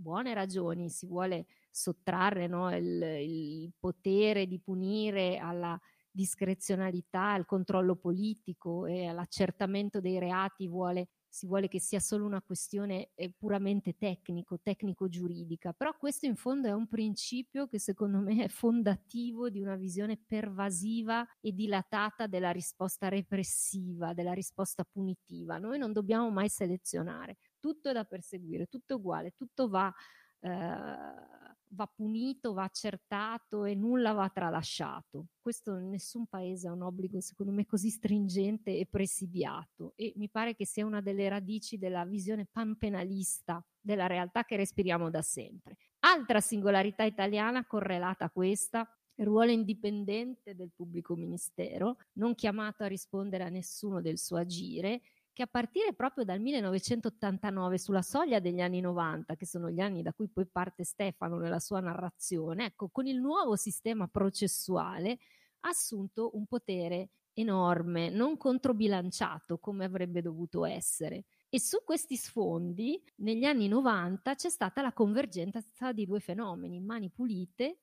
[0.00, 5.78] buone ragioni si vuole sottrarre no, il, il potere di punire alla
[6.10, 12.42] discrezionalità, al controllo politico e all'accertamento dei reati vuole si vuole che sia solo una
[12.42, 18.44] questione eh, puramente tecnico, tecnico-giuridica, però questo in fondo è un principio che secondo me
[18.44, 25.58] è fondativo di una visione pervasiva e dilatata della risposta repressiva, della risposta punitiva.
[25.58, 29.92] Noi non dobbiamo mai selezionare, tutto è da perseguire, tutto è uguale, tutto va...
[30.40, 31.38] Eh,
[31.72, 35.28] va punito, va accertato e nulla va tralasciato.
[35.40, 40.54] Questo nessun paese ha un obbligo, secondo me, così stringente e presidiato e mi pare
[40.54, 45.76] che sia una delle radici della visione panpenalista della realtà che respiriamo da sempre.
[46.00, 53.44] Altra singolarità italiana correlata a questa ruolo indipendente del pubblico ministero, non chiamato a rispondere
[53.44, 55.02] a nessuno del suo agire
[55.40, 60.02] che a partire proprio dal 1989, sulla soglia degli anni 90, che sono gli anni
[60.02, 65.18] da cui poi parte Stefano nella sua narrazione, ecco, con il nuovo sistema processuale
[65.60, 71.24] ha assunto un potere enorme, non controbilanciato come avrebbe dovuto essere.
[71.48, 77.08] E su questi sfondi, negli anni 90, c'è stata la convergenza di due fenomeni, mani
[77.08, 77.78] pulite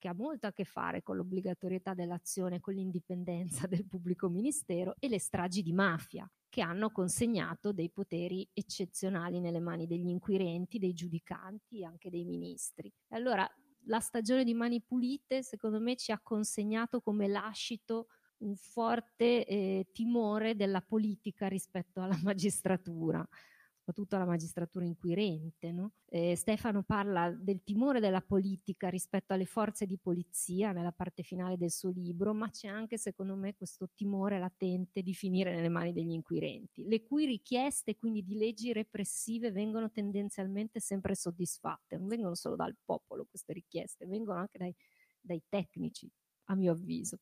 [0.00, 5.08] che ha molto a che fare con l'obbligatorietà dell'azione, con l'indipendenza del pubblico ministero e
[5.08, 10.94] le stragi di mafia, che hanno consegnato dei poteri eccezionali nelle mani degli inquirenti, dei
[10.94, 12.90] giudicanti e anche dei ministri.
[13.10, 13.48] Allora,
[13.84, 18.06] la stagione di Mani Pulite, secondo me, ci ha consegnato come lascito
[18.38, 23.26] un forte eh, timore della politica rispetto alla magistratura
[23.90, 25.72] soprattutto alla magistratura inquirente.
[25.72, 25.92] No?
[26.08, 31.56] Eh, Stefano parla del timore della politica rispetto alle forze di polizia nella parte finale
[31.56, 35.92] del suo libro, ma c'è anche, secondo me, questo timore latente di finire nelle mani
[35.92, 42.34] degli inquirenti, le cui richieste quindi di leggi repressive vengono tendenzialmente sempre soddisfatte, non vengono
[42.34, 44.74] solo dal popolo queste richieste, vengono anche dai,
[45.20, 46.08] dai tecnici,
[46.44, 47.18] a mio avviso.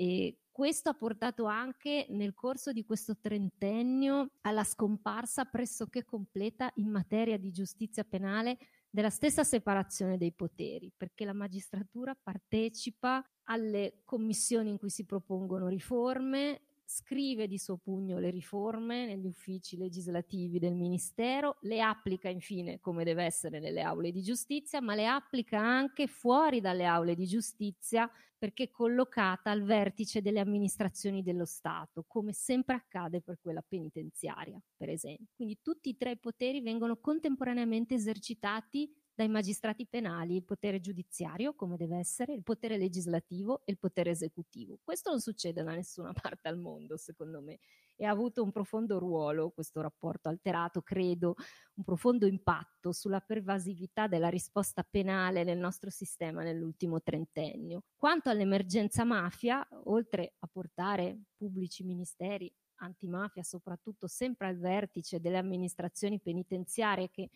[0.00, 6.88] E questo ha portato anche nel corso di questo trentennio alla scomparsa pressoché completa in
[6.88, 8.56] materia di giustizia penale
[8.88, 15.68] della stessa separazione dei poteri, perché la magistratura partecipa alle commissioni in cui si propongono
[15.68, 22.80] riforme, scrive di suo pugno le riforme negli uffici legislativi del Ministero, le applica infine
[22.80, 27.26] come deve essere nelle aule di giustizia, ma le applica anche fuori dalle aule di
[27.26, 33.62] giustizia perché è collocata al vertice delle amministrazioni dello Stato, come sempre accade per quella
[33.62, 35.26] penitenziaria, per esempio.
[35.36, 41.76] Quindi tutti i tre poteri vengono contemporaneamente esercitati dai magistrati penali, il potere giudiziario, come
[41.76, 44.78] deve essere, il potere legislativo e il potere esecutivo.
[44.82, 47.58] Questo non succede da nessuna parte al mondo, secondo me,
[47.96, 51.34] e ha avuto un profondo ruolo, questo rapporto alterato, credo,
[51.74, 57.82] un profondo impatto sulla pervasività della risposta penale nel nostro sistema nell'ultimo trentennio.
[57.96, 62.50] Quanto all'emergenza mafia, oltre a portare pubblici ministeri
[62.82, 67.28] antimafia soprattutto sempre al vertice delle amministrazioni penitenziarie che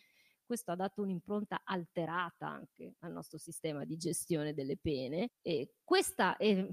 [0.44, 6.36] questo ha dato un'impronta alterata anche al nostro sistema di gestione delle pene e questa
[6.36, 6.68] eh,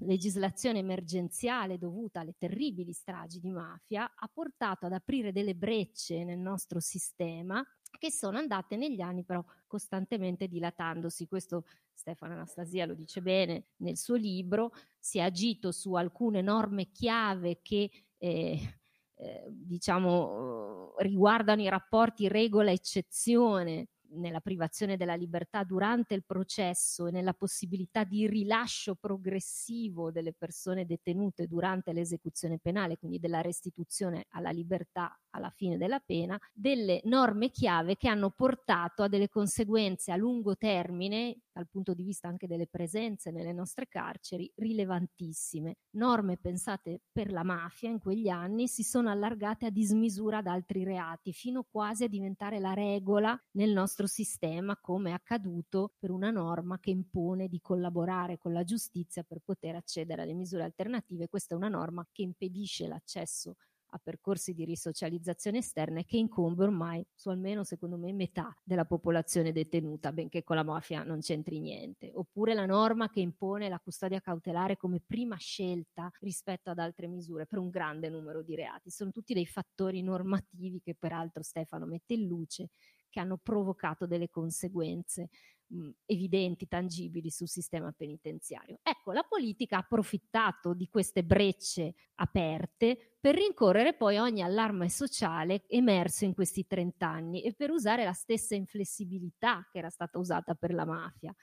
[0.00, 6.38] legislazione emergenziale dovuta alle terribili stragi di mafia ha portato ad aprire delle brecce nel
[6.38, 7.64] nostro sistema
[7.98, 11.26] che sono andate negli anni però costantemente dilatandosi.
[11.26, 16.90] Questo Stefano Anastasia lo dice bene nel suo libro, si è agito su alcune norme
[16.90, 18.79] chiave che eh,
[19.20, 27.34] eh, diciamo, riguardano i rapporti regola-eccezione nella privazione della libertà durante il processo e nella
[27.34, 35.16] possibilità di rilascio progressivo delle persone detenute durante l'esecuzione penale, quindi della restituzione alla libertà
[35.30, 40.56] alla fine della pena, delle norme chiave che hanno portato a delle conseguenze a lungo
[40.56, 45.76] termine, dal punto di vista anche delle presenze nelle nostre carceri, rilevantissime.
[45.96, 50.84] Norme pensate per la mafia in quegli anni si sono allargate a dismisura ad altri
[50.84, 56.30] reati, fino quasi a diventare la regola nel nostro sistema come è accaduto per una
[56.30, 61.28] norma che impone di collaborare con la giustizia per poter accedere alle misure alternative.
[61.28, 63.56] Questa è una norma che impedisce l'accesso
[63.90, 69.52] a percorsi di risocializzazione esterna che incombe ormai su almeno, secondo me, metà della popolazione
[69.52, 72.10] detenuta, benché con la mafia non c'entri niente.
[72.14, 77.46] Oppure la norma che impone la custodia cautelare come prima scelta rispetto ad altre misure
[77.46, 78.90] per un grande numero di reati.
[78.90, 82.70] Sono tutti dei fattori normativi che peraltro Stefano mette in luce
[83.10, 85.28] che hanno provocato delle conseguenze
[85.66, 88.78] mh, evidenti, tangibili sul sistema penitenziario.
[88.82, 95.64] Ecco, la politica ha approfittato di queste brecce aperte per rincorrere poi ogni allarme sociale
[95.68, 100.54] emerso in questi 30 anni e per usare la stessa inflessibilità che era stata usata
[100.54, 101.34] per la mafia.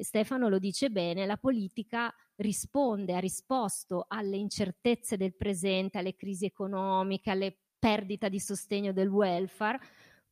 [0.00, 6.46] Stefano lo dice bene, la politica risponde, ha risposto alle incertezze del presente, alle crisi
[6.46, 9.78] economiche, alle perdita di sostegno del welfare,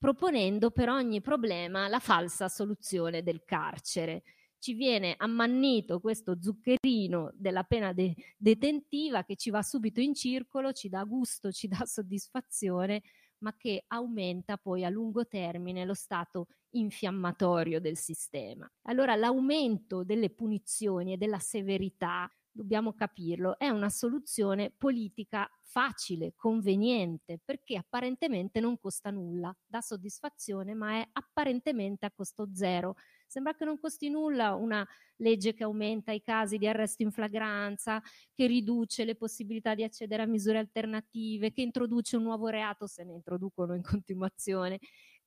[0.00, 4.22] proponendo per ogni problema la falsa soluzione del carcere.
[4.58, 10.72] Ci viene ammannito questo zuccherino della pena de- detentiva che ci va subito in circolo,
[10.72, 13.02] ci dà gusto, ci dà soddisfazione,
[13.40, 18.70] ma che aumenta poi a lungo termine lo stato infiammatorio del sistema.
[18.84, 27.40] Allora l'aumento delle punizioni e della severità dobbiamo capirlo, è una soluzione politica facile, conveniente,
[27.44, 32.96] perché apparentemente non costa nulla, dà soddisfazione, ma è apparentemente a costo zero.
[33.26, 34.86] Sembra che non costi nulla una
[35.16, 40.22] legge che aumenta i casi di arresto in flagranza, che riduce le possibilità di accedere
[40.22, 44.78] a misure alternative, che introduce un nuovo reato, se ne introducono in continuazione,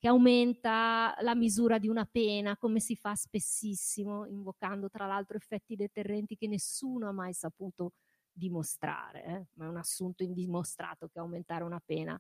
[0.04, 5.78] che aumenta la misura di una pena, come si fa spessissimo, invocando tra l'altro effetti
[5.78, 7.93] deterrenti che nessuno ha mai saputo
[8.30, 9.45] dimostrare, eh?
[9.54, 12.20] ma è un assunto indimostrato che aumentare una pena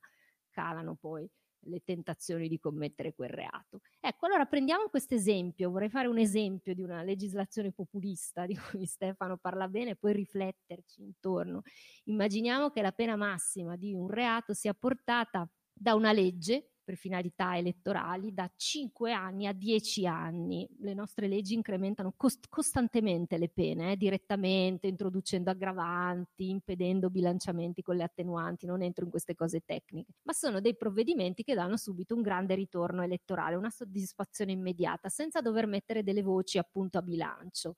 [0.49, 1.29] calano poi
[1.65, 3.81] le tentazioni di commettere quel reato.
[3.99, 8.85] Ecco, allora prendiamo questo esempio, vorrei fare un esempio di una legislazione populista di cui
[8.87, 11.63] Stefano parla bene e poi rifletterci intorno.
[12.05, 17.57] Immaginiamo che la pena massima di un reato sia portata da una legge per finalità
[17.57, 20.67] elettorali da 5 anni a 10 anni.
[20.79, 27.95] Le nostre leggi incrementano cost- costantemente le pene, eh, direttamente, introducendo aggravanti, impedendo bilanciamenti con
[27.95, 32.15] le attenuanti, non entro in queste cose tecniche, ma sono dei provvedimenti che danno subito
[32.15, 37.75] un grande ritorno elettorale, una soddisfazione immediata, senza dover mettere delle voci appunto a bilancio.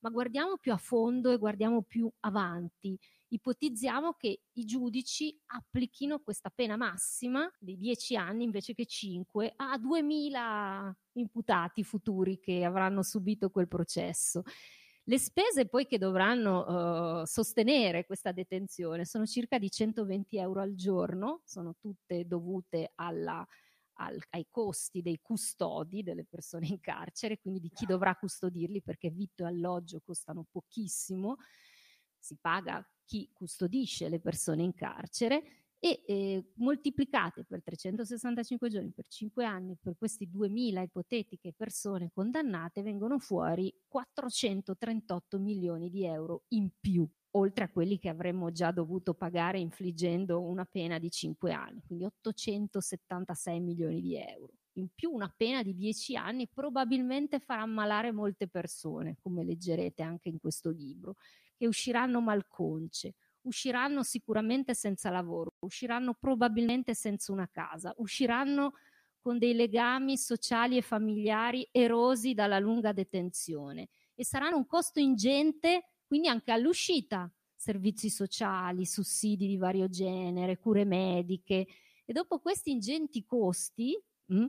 [0.00, 2.96] Ma guardiamo più a fondo e guardiamo più avanti
[3.28, 9.78] ipotizziamo che i giudici applichino questa pena massima di 10 anni invece che 5 a
[9.78, 14.42] 2000 imputati futuri che avranno subito quel processo.
[15.04, 20.74] Le spese poi che dovranno uh, sostenere questa detenzione sono circa di 120 euro al
[20.74, 23.46] giorno, sono tutte dovute alla,
[23.94, 29.08] al, ai costi dei custodi delle persone in carcere, quindi di chi dovrà custodirli perché
[29.08, 31.36] vitto e alloggio costano pochissimo
[32.18, 39.06] si paga chi custodisce le persone in carcere e eh, moltiplicate per 365 giorni, per
[39.06, 46.70] 5 anni, per questi 2000 ipotetiche persone condannate, vengono fuori 438 milioni di euro in
[46.80, 51.80] più, oltre a quelli che avremmo già dovuto pagare infliggendo una pena di 5 anni,
[51.86, 54.54] quindi 876 milioni di euro.
[54.78, 60.28] In più una pena di 10 anni probabilmente farà ammalare molte persone, come leggerete anche
[60.28, 61.16] in questo libro
[61.58, 68.74] che usciranno malconce, usciranno sicuramente senza lavoro, usciranno probabilmente senza una casa, usciranno
[69.20, 75.82] con dei legami sociali e familiari erosi dalla lunga detenzione e saranno un costo ingente
[76.08, 81.66] quindi anche all'uscita, servizi sociali, sussidi di vario genere, cure mediche.
[82.06, 83.94] E dopo questi ingenti costi
[84.24, 84.46] mh, mm,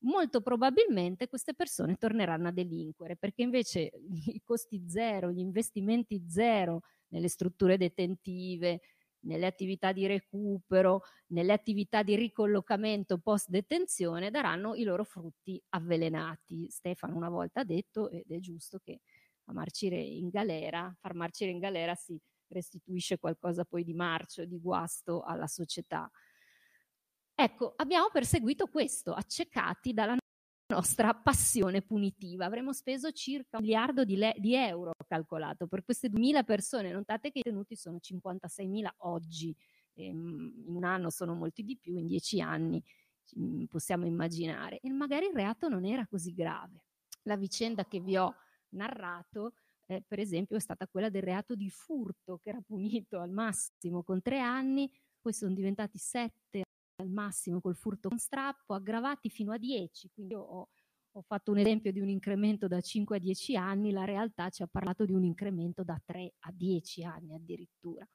[0.00, 3.90] molto probabilmente queste persone torneranno a delinquere perché invece
[4.32, 8.80] i costi zero, gli investimenti zero nelle strutture detentive,
[9.20, 16.70] nelle attività di recupero, nelle attività di ricollocamento post detenzione daranno i loro frutti avvelenati.
[16.70, 19.00] Stefano una volta ha detto ed è giusto che
[19.46, 22.18] a marcire in galera, far marcire in galera si
[22.48, 26.10] restituisce qualcosa poi di marcio, di guasto alla società.
[27.40, 30.16] Ecco, abbiamo perseguito questo, accecati dalla
[30.72, 32.44] nostra passione punitiva.
[32.44, 36.90] Avremmo speso circa un miliardo di, le- di euro calcolato per queste 2.000 persone.
[36.90, 39.54] Notate che i tenuti sono 56.000 oggi,
[39.94, 42.82] ehm, in un anno sono molti di più, in dieci anni
[43.38, 44.80] mm, possiamo immaginare.
[44.80, 46.82] E magari il reato non era così grave.
[47.22, 48.34] La vicenda che vi ho
[48.70, 49.52] narrato,
[49.86, 54.02] eh, per esempio, è stata quella del reato di furto, che era punito al massimo
[54.02, 56.64] con tre anni, poi sono diventati sette
[57.08, 60.10] al massimo col furto con strappo, aggravati fino a 10.
[60.12, 60.68] Quindi ho,
[61.10, 64.62] ho fatto un esempio di un incremento da 5 a 10 anni, la realtà ci
[64.62, 68.06] ha parlato di un incremento da 3 a 10 anni addirittura.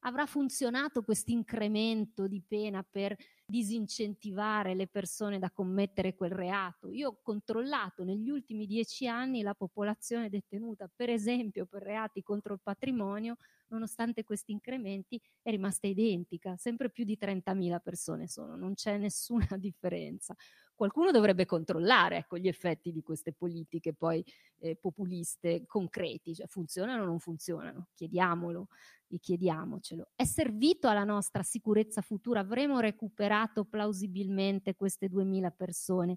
[0.00, 6.90] Avrà funzionato questo incremento di pena per disincentivare le persone da commettere quel reato?
[6.92, 12.54] Io ho controllato negli ultimi dieci anni la popolazione detenuta, per esempio per reati contro
[12.54, 13.36] il patrimonio,
[13.68, 19.48] nonostante questi incrementi, è rimasta identica, sempre più di 30.000 persone sono, non c'è nessuna
[19.58, 20.36] differenza.
[20.76, 24.24] Qualcuno dovrebbe controllare ecco, gli effetti di queste politiche poi
[24.58, 28.68] eh, populiste concreti, cioè funzionano o non funzionano, chiediamolo
[29.08, 30.10] e chiediamocelo.
[30.14, 32.40] È servito alla nostra sicurezza futura?
[32.40, 36.16] Avremo recuperato plausibilmente queste 2000 persone?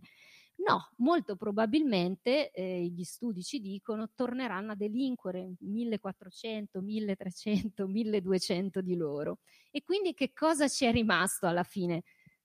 [0.67, 8.95] No, molto probabilmente eh, gli studi ci dicono torneranno a delinquere 1400, 1300, 1200 di
[8.95, 9.39] loro.
[9.71, 12.03] E quindi che cosa ci è rimasto alla fine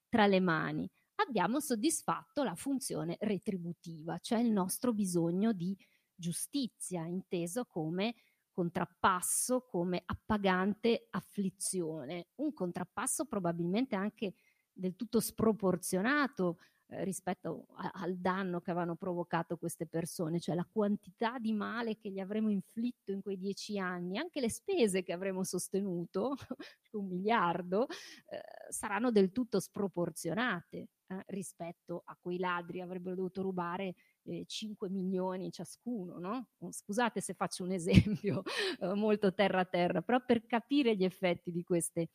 [0.08, 0.88] tra le mani?
[1.16, 5.76] Abbiamo soddisfatto la funzione retributiva, cioè il nostro bisogno di
[6.14, 8.14] giustizia, inteso come
[8.50, 12.28] contrappasso, come appagante afflizione.
[12.36, 14.34] Un contrappasso probabilmente anche
[14.72, 16.58] del tutto sproporzionato
[16.94, 21.96] eh, rispetto a, al danno che avevano provocato queste persone, cioè la quantità di male
[21.96, 26.34] che gli avremmo inflitto in quei dieci anni, anche le spese che avremmo sostenuto,
[26.92, 33.94] un miliardo, eh, saranno del tutto sproporzionate eh, rispetto a quei ladri avrebbero dovuto rubare
[34.22, 36.48] eh, 5 milioni ciascuno, no?
[36.70, 37.72] Scusate se faccio un
[38.32, 38.42] esempio
[38.80, 42.08] eh, molto terra a terra, però per capire gli effetti di queste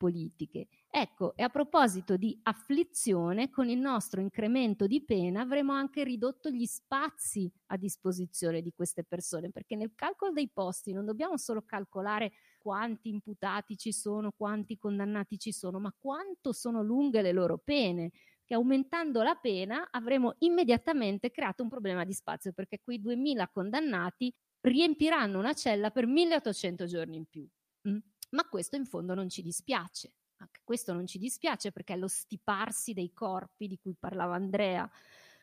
[0.00, 0.68] politiche.
[0.88, 6.48] Ecco, e a proposito di afflizione, con il nostro incremento di pena avremo anche ridotto
[6.48, 11.64] gli spazi a disposizione di queste persone, perché nel calcolo dei posti non dobbiamo solo
[11.66, 17.58] calcolare quanti imputati ci sono, quanti condannati ci sono, ma quanto sono lunghe le loro
[17.58, 18.10] pene,
[18.42, 24.32] che aumentando la pena avremo immediatamente creato un problema di spazio, perché quei 2000 condannati
[24.62, 27.46] riempiranno una cella per 1800 giorni in più.
[27.86, 27.98] Mm?
[28.30, 30.12] Ma questo in fondo non ci dispiace.
[30.36, 34.90] Anche questo non ci dispiace perché lo stiparsi dei corpi di cui parlava Andrea,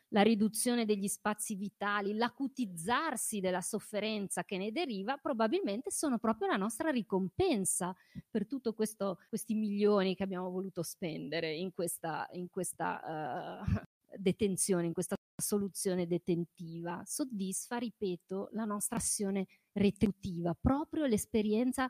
[0.08, 6.56] la riduzione degli spazi vitali, l'acutizzarsi della sofferenza che ne deriva, probabilmente sono proprio la
[6.56, 7.94] nostra ricompensa
[8.30, 13.82] per tutti questi milioni che abbiamo voluto spendere in questa, in questa uh,
[14.16, 17.02] detenzione, in questa soluzione detentiva.
[17.04, 21.88] Soddisfa, ripeto, la nostra azione retributiva, proprio l'esperienza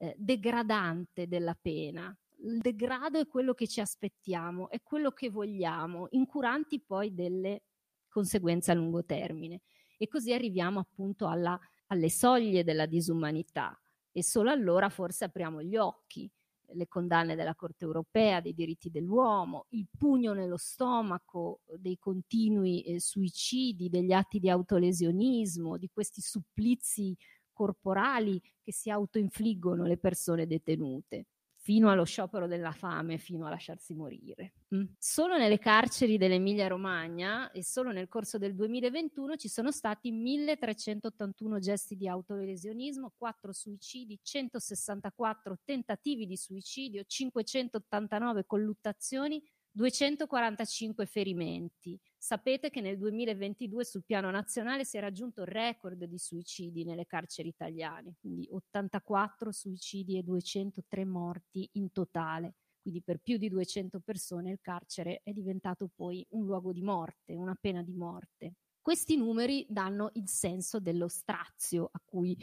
[0.00, 2.16] eh, degradante della pena.
[2.42, 7.64] Il degrado è quello che ci aspettiamo, è quello che vogliamo, incuranti poi delle
[8.08, 9.60] conseguenze a lungo termine.
[9.98, 13.78] E così arriviamo appunto alla, alle soglie della disumanità
[14.10, 16.30] e solo allora forse apriamo gli occhi
[16.72, 23.00] le condanne della Corte europea dei diritti dell'uomo, il pugno nello stomaco dei continui eh,
[23.00, 27.14] suicidi, degli atti di autolesionismo, di questi supplizi
[27.60, 33.92] corporali che si autoinfliggono le persone detenute fino allo sciopero della fame, fino a lasciarsi
[33.92, 34.54] morire.
[34.74, 34.84] Mm.
[34.96, 41.58] Solo nelle carceri dell'Emilia Romagna e solo nel corso del 2021 ci sono stati 1381
[41.58, 52.00] gesti di autolesionismo, 4 suicidi, 164 tentativi di suicidio, 589 colluttazioni, 245 ferimenti.
[52.22, 57.06] Sapete che nel 2022 sul piano nazionale si è raggiunto il record di suicidi nelle
[57.06, 62.56] carceri italiane, quindi 84 suicidi e 203 morti in totale.
[62.82, 67.34] Quindi per più di 200 persone il carcere è diventato poi un luogo di morte,
[67.34, 68.52] una pena di morte.
[68.82, 72.36] Questi numeri danno il senso dello strazio a cui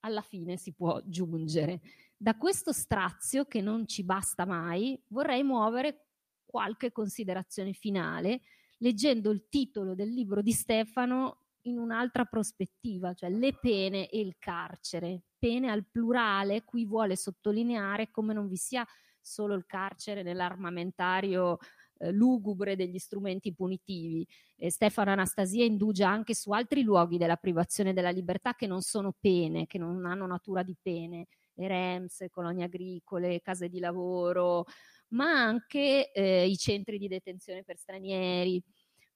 [0.00, 1.82] alla fine si può giungere.
[2.16, 6.06] Da questo strazio, che non ci basta mai, vorrei muovere
[6.46, 8.40] qualche considerazione finale
[8.78, 14.36] leggendo il titolo del libro di Stefano in un'altra prospettiva, cioè le pene e il
[14.38, 15.22] carcere.
[15.38, 18.86] Pene al plurale, qui vuole sottolineare come non vi sia
[19.20, 21.58] solo il carcere nell'armamentario
[21.98, 24.26] eh, lugubre degli strumenti punitivi.
[24.56, 29.14] Eh, Stefano Anastasia indugia anche su altri luoghi della privazione della libertà che non sono
[29.18, 31.26] pene, che non hanno natura di pene,
[31.58, 34.64] le REMS, colonie agricole, case di lavoro,
[35.08, 38.62] ma anche eh, i centri di detenzione per stranieri.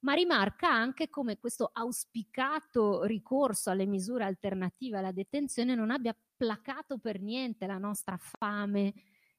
[0.01, 6.99] Ma rimarca anche come questo auspicato ricorso alle misure alternative alla detenzione non abbia placato
[6.99, 8.93] per niente la nostra fame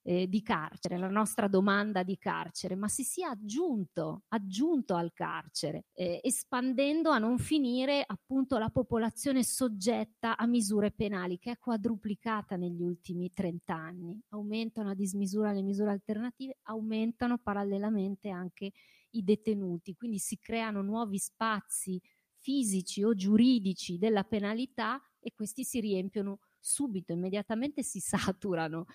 [0.03, 5.85] eh, di carcere, la nostra domanda di carcere, ma si sia aggiunto, aggiunto al carcere,
[5.93, 12.57] eh, espandendo a non finire appunto la popolazione soggetta a misure penali, che è quadruplicata
[12.57, 14.21] negli ultimi 30 anni.
[14.29, 18.71] Aumentano a dismisura le misure alternative, aumentano parallelamente anche
[19.11, 22.01] i detenuti, quindi si creano nuovi spazi
[22.43, 28.85] fisici o giuridici della penalità e questi si riempiono subito, immediatamente si saturano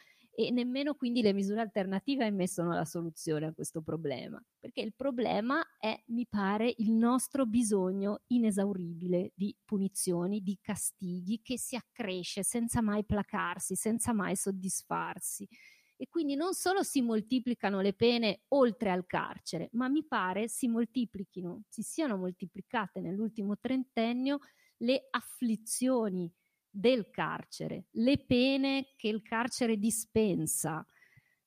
[0.41, 4.95] e nemmeno quindi le misure alternative ahimè sono la soluzione a questo problema, perché il
[4.95, 12.45] problema è, mi pare, il nostro bisogno inesauribile di punizioni, di castighi che si accresce
[12.45, 15.49] senza mai placarsi, senza mai soddisfarsi.
[15.97, 20.69] e quindi non solo si moltiplicano le pene oltre al carcere, ma mi pare si
[20.69, 24.39] moltiplichino, si siano moltiplicate nell'ultimo trentennio
[24.79, 26.33] le afflizioni
[26.71, 30.85] del carcere, le pene che il carcere dispensa.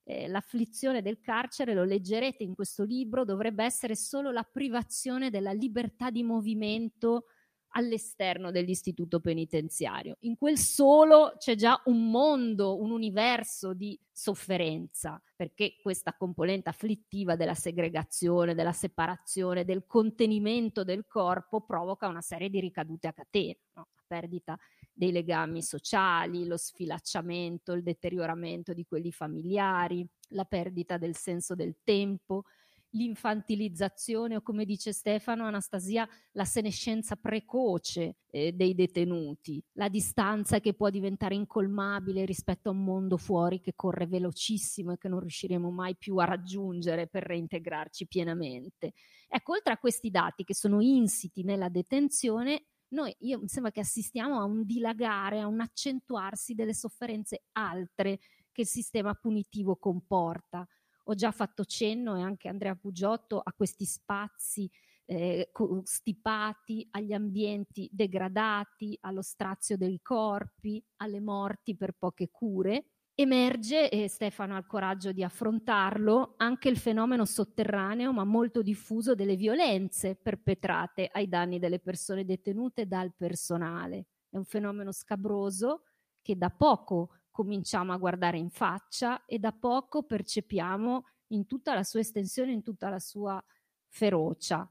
[0.03, 5.51] Eh, l'afflizione del carcere, lo leggerete in questo libro, dovrebbe essere solo la privazione della
[5.51, 7.25] libertà di movimento
[7.73, 10.17] all'esterno dell'istituto penitenziario.
[10.21, 17.35] In quel solo c'è già un mondo, un universo di sofferenza, perché questa componente afflittiva
[17.35, 23.59] della segregazione, della separazione, del contenimento del corpo provoca una serie di ricadute a catena,
[23.75, 23.87] no?
[24.05, 24.57] perdita
[24.93, 31.77] dei legami sociali, lo sfilacciamento, il deterioramento di quelli familiari, la perdita del senso del
[31.83, 32.43] tempo,
[32.91, 40.73] l'infantilizzazione o come dice Stefano Anastasia la senescenza precoce eh, dei detenuti, la distanza che
[40.73, 45.69] può diventare incolmabile rispetto a un mondo fuori che corre velocissimo e che non riusciremo
[45.71, 48.93] mai più a raggiungere per reintegrarci pienamente.
[49.27, 53.81] Ecco, oltre a questi dati che sono insiti nella detenzione, noi, io mi sembra che
[53.81, 58.19] assistiamo a un dilagare, a un accentuarsi delle sofferenze altre
[58.51, 60.67] che il sistema punitivo comporta
[61.05, 64.69] ho già fatto cenno e anche Andrea Pugiotto a questi spazi
[65.05, 65.51] eh,
[65.83, 72.90] stipati, agli ambienti degradati, allo strazio dei corpi, alle morti per poche cure.
[73.13, 79.15] Emerge, e Stefano ha il coraggio di affrontarlo, anche il fenomeno sotterraneo ma molto diffuso
[79.15, 84.07] delle violenze perpetrate ai danni delle persone detenute dal personale.
[84.29, 85.83] È un fenomeno scabroso
[86.21, 91.83] che da poco cominciamo a guardare in faccia e da poco percepiamo in tutta la
[91.83, 93.43] sua estensione, in tutta la sua
[93.87, 94.67] ferocia.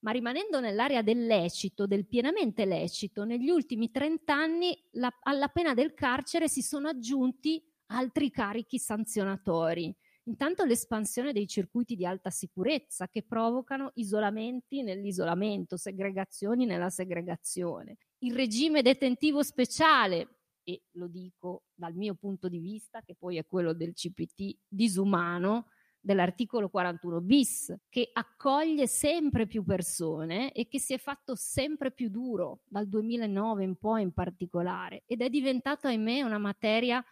[0.00, 5.74] Ma rimanendo nell'area del lecito, del pienamente lecito, negli ultimi 30 anni la, alla pena
[5.74, 7.62] del carcere si sono aggiunti
[7.94, 9.94] altri carichi sanzionatori.
[10.24, 17.98] Intanto l'espansione dei circuiti di alta sicurezza che provocano isolamenti nell'isolamento, segregazioni nella segregazione.
[18.18, 23.46] Il regime detentivo speciale, e lo dico dal mio punto di vista, che poi è
[23.46, 25.66] quello del CPT disumano,
[26.00, 32.10] dell'articolo 41 bis, che accoglie sempre più persone e che si è fatto sempre più
[32.10, 37.02] duro dal 2009 in poi in particolare ed è diventato, ahimè, una materia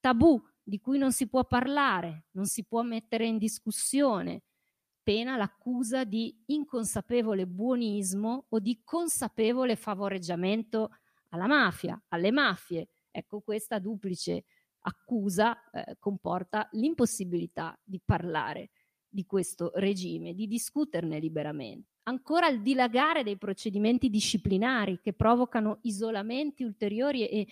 [0.00, 4.42] tabù di cui non si può parlare, non si può mettere in discussione,
[5.02, 10.90] pena l'accusa di inconsapevole buonismo o di consapevole favoreggiamento
[11.28, 14.44] alla mafia, alle mafie, Ecco, questa duplice
[14.80, 18.68] accusa eh, comporta l'impossibilità di parlare
[19.08, 21.94] di questo regime, di discuterne liberamente.
[22.02, 27.46] Ancora il dilagare dei procedimenti disciplinari che provocano isolamenti ulteriori e,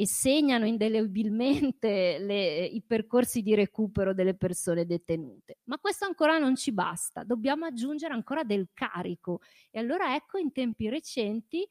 [0.00, 5.58] e segnano indelebilmente le, i percorsi di recupero delle persone detenute.
[5.64, 9.40] Ma questo ancora non ci basta, dobbiamo aggiungere ancora del carico.
[9.72, 11.66] E allora ecco in tempi recenti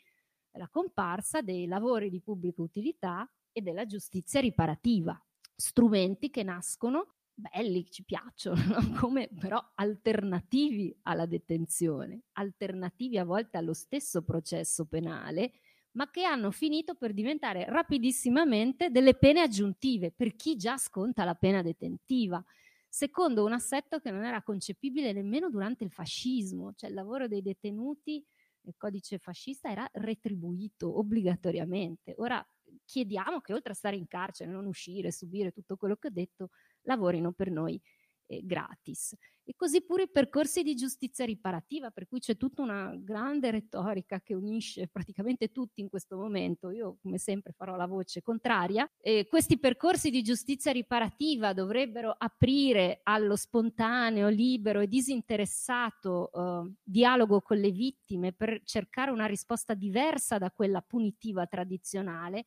[0.58, 5.18] la comparsa dei lavori di pubblica utilità e della giustizia riparativa,
[5.56, 8.58] strumenti che nascono belli, ci piacciono,
[9.00, 15.54] come però alternativi alla detenzione, alternativi a volte allo stesso processo penale,
[15.98, 21.34] ma che hanno finito per diventare rapidissimamente delle pene aggiuntive per chi già sconta la
[21.34, 22.44] pena detentiva,
[22.88, 27.42] secondo un assetto che non era concepibile nemmeno durante il fascismo, cioè il lavoro dei
[27.42, 28.24] detenuti
[28.68, 32.14] il codice fascista era retribuito obbligatoriamente.
[32.18, 32.46] Ora
[32.86, 36.50] chiediamo che oltre a stare in carcere, non uscire, subire tutto quello che ho detto,
[36.82, 37.82] lavorino per noi
[38.28, 39.16] eh, gratis.
[39.50, 44.20] E così pure i percorsi di giustizia riparativa, per cui c'è tutta una grande retorica
[44.20, 46.70] che unisce praticamente tutti in questo momento.
[46.70, 48.86] Io, come sempre, farò la voce contraria.
[49.00, 57.40] E questi percorsi di giustizia riparativa dovrebbero aprire allo spontaneo, libero e disinteressato eh, dialogo
[57.40, 62.44] con le vittime per cercare una risposta diversa da quella punitiva tradizionale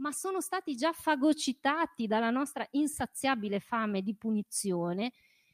[0.00, 5.12] ma sono stati già fagocitati dalla nostra insaziabile fame di punizione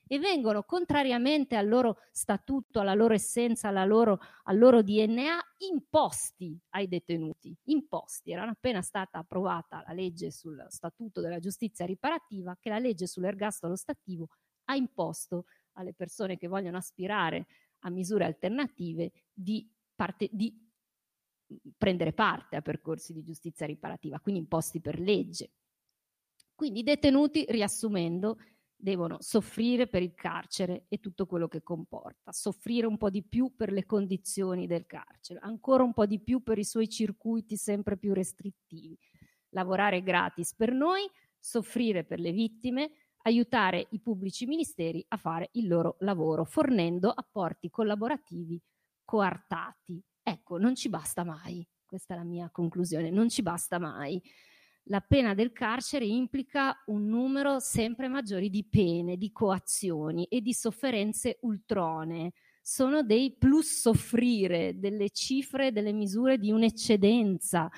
[0.09, 5.39] e vengono, contrariamente al loro statuto, alla loro essenza, loro, al loro DNA,
[5.69, 7.57] imposti ai detenuti.
[7.65, 8.31] Imposti.
[8.31, 13.75] Era appena stata approvata la legge sul statuto della giustizia riparativa che la legge sull'ergastolo
[13.75, 14.29] stativo
[14.67, 17.47] ha imposto alle persone che vogliono aspirare
[17.81, 20.66] a misure alternative di, parte, di
[21.77, 25.53] prendere parte a percorsi di giustizia riparativa, quindi imposti per legge.
[26.55, 28.39] Quindi i detenuti, riassumendo,
[28.75, 33.55] devono soffrire per il carcere e tutto quello che comporta, soffrire un po' di più
[33.57, 37.97] per le condizioni del carcere, ancora un po' di più per i suoi circuiti sempre
[37.97, 38.99] più restrittivi,
[39.51, 42.91] lavorare gratis per noi, soffrire per le vittime,
[43.23, 48.61] aiutare i pubblici ministeri a fare il loro lavoro, fornendo apporti collaborativi
[49.05, 50.03] coartati.
[50.29, 54.20] Ecco, non ci basta mai, questa è la mia conclusione, non ci basta mai.
[54.89, 60.53] La pena del carcere implica un numero sempre maggiore di pene, di coazioni e di
[60.53, 62.33] sofferenze ultronee.
[62.61, 67.70] Sono dei plus soffrire, delle cifre, delle misure di un'eccedenza,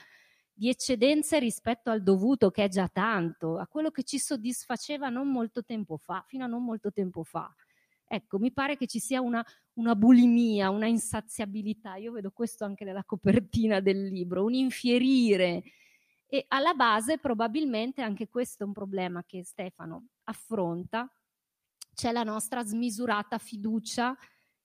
[0.50, 5.30] di eccedenze rispetto al dovuto, che è già tanto, a quello che ci soddisfaceva non
[5.30, 7.54] molto tempo fa, fino a non molto tempo fa.
[8.10, 9.44] Ecco, mi pare che ci sia una,
[9.74, 15.62] una bulimia, una insaziabilità, io vedo questo anche nella copertina del libro, un infierire.
[16.26, 21.10] E alla base probabilmente anche questo è un problema che Stefano affronta,
[21.94, 24.16] c'è la nostra smisurata fiducia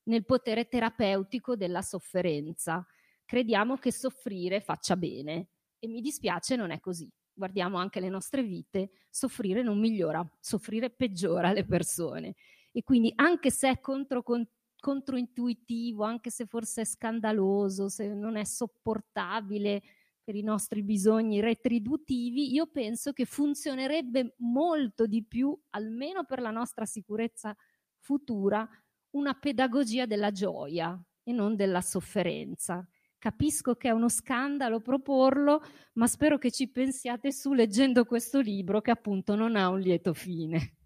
[0.04, 2.86] nel potere terapeutico della sofferenza.
[3.26, 5.48] Crediamo che soffrire faccia bene
[5.80, 7.12] e mi dispiace non è così.
[7.34, 12.36] Guardiamo anche le nostre vite, soffrire non migliora, soffrire peggiora le persone
[12.74, 14.46] e quindi anche se è contro, con,
[14.80, 19.82] controintuitivo, anche se forse è scandaloso, se non è sopportabile
[20.24, 26.52] per i nostri bisogni retributivi, io penso che funzionerebbe molto di più, almeno per la
[26.52, 27.56] nostra sicurezza
[28.00, 28.68] futura,
[29.12, 32.86] una pedagogia della gioia e non della sofferenza.
[33.20, 35.62] Capisco che è uno scandalo proporlo,
[35.94, 40.14] ma spero che ci pensiate su leggendo questo libro che appunto non ha un lieto
[40.14, 40.78] fine.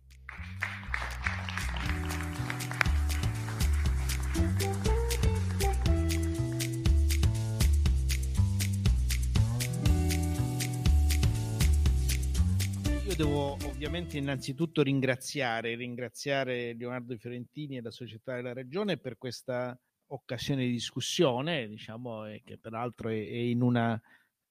[13.17, 19.75] Devo ovviamente innanzitutto ringraziare, ringraziare Leonardo Fiorentini e la Società della Regione per questa
[20.09, 23.99] occasione di discussione, diciamo, che peraltro è, in una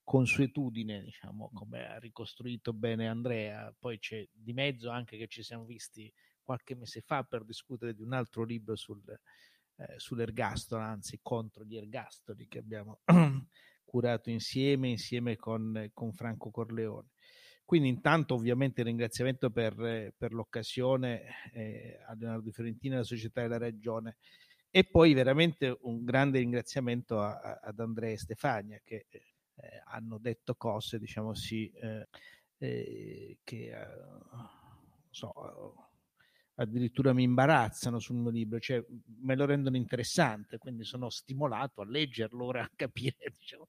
[0.03, 3.73] consuetudine, diciamo, come ha ricostruito bene Andrea.
[3.79, 6.11] Poi c'è di mezzo anche che ci siamo visti
[6.41, 9.01] qualche mese fa per discutere di un altro libro sul,
[9.77, 12.99] eh, sull'ergastolo, anzi contro gli ergastoli che abbiamo
[13.85, 17.11] curato insieme, insieme con, con Franco Corleone.
[17.67, 23.57] Quindi intanto ovviamente ringraziamento per, per l'occasione eh, a Leonardo Fiorentino e alla Società della
[23.57, 24.15] Regione.
[24.69, 29.21] E poi veramente un grande ringraziamento a, a, ad Andrea e Stefania che eh,
[29.87, 32.07] hanno detto cose, diciamo sì, eh,
[32.57, 33.73] eh che
[35.09, 35.86] so,
[36.59, 38.83] addirittura mi imbarazzano sul mio libro, cioè
[39.21, 43.67] me lo rendono interessante, quindi sono stimolato a leggerlo a capire diciamo,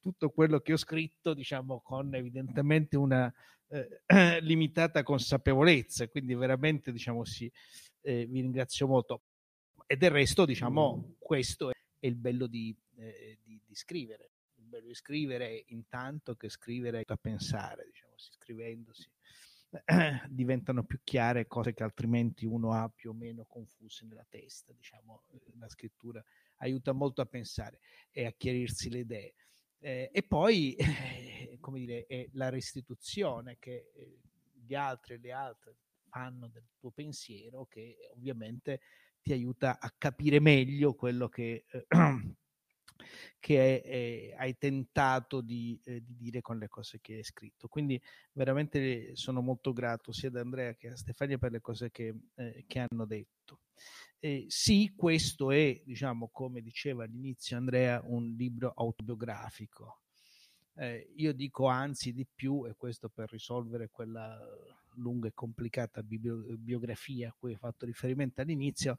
[0.00, 3.32] tutto quello che ho scritto, diciamo, con evidentemente una
[3.68, 4.00] eh,
[4.40, 7.50] limitata consapevolezza, quindi veramente, diciamo, sì,
[8.00, 9.22] eh, vi ringrazio molto.
[9.86, 14.30] E del resto, diciamo, questo è il bello di, eh, di, di scrivere.
[14.54, 19.06] Il bello di scrivere intanto che scrivere a pensare, diciamo, scrivendosi
[20.28, 24.72] diventano più chiare cose che altrimenti uno ha più o meno confuse nella testa.
[24.72, 26.22] Diciamo, eh, la scrittura
[26.58, 29.34] aiuta molto a pensare e a chiarirsi le idee.
[29.78, 34.20] Eh, e poi, eh, come dire, è la restituzione che eh,
[34.52, 35.76] gli altri e le altre
[36.08, 38.80] fanno del tuo pensiero che ovviamente
[39.20, 41.86] ti aiuta a capire meglio quello che eh,
[43.38, 47.68] che eh, hai tentato di, eh, di, dire con le cose che hai scritto.
[47.68, 48.00] Quindi
[48.32, 52.64] veramente sono molto grato sia ad Andrea che a Stefania per le cose che, eh,
[52.66, 53.60] che hanno detto.
[54.48, 60.00] sì, questo è, diciamo, come diceva all'inizio Andrea, un libro autobiografico.
[60.78, 64.38] Eh, io dico anzi di più, e questo per risolvere quella
[64.96, 68.96] lunga e complicata biografia a cui ho fatto riferimento all'inizio,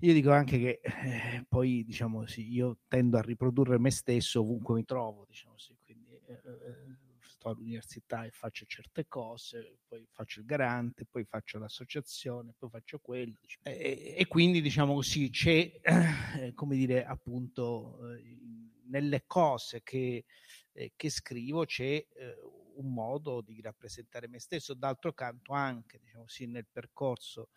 [0.00, 4.74] io dico anche che eh, poi, diciamo sì, io tendo a riprodurre me stesso ovunque
[4.74, 7.02] mi trovo, diciamo sì, quindi eh, eh
[7.44, 12.98] sto all'università e faccio certe cose, poi faccio il garante, poi faccio l'associazione, poi faccio
[12.98, 13.38] quello.
[13.40, 13.76] Diciamo.
[13.76, 18.38] E, e, quindi, diciamo così, c'è, eh, come dire, appunto, eh,
[18.86, 20.24] nelle cose che,
[20.72, 22.06] eh, che scrivo c'è
[22.76, 27.50] un modo di rappresentare me stesso, d'altro canto anche, diciamo sì, nel percorso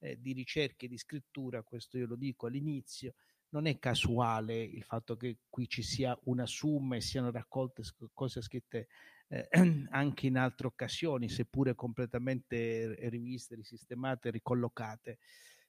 [0.00, 3.14] eh, di ricerca e di scrittura, questo io lo dico all'inizio,
[3.50, 7.82] non è casuale il fatto che qui ci sia una summa e siano raccolte
[8.12, 8.88] cose scritte
[9.28, 9.48] eh,
[9.90, 15.18] anche in altre occasioni, seppure completamente riviste, risistemate, ricollocate,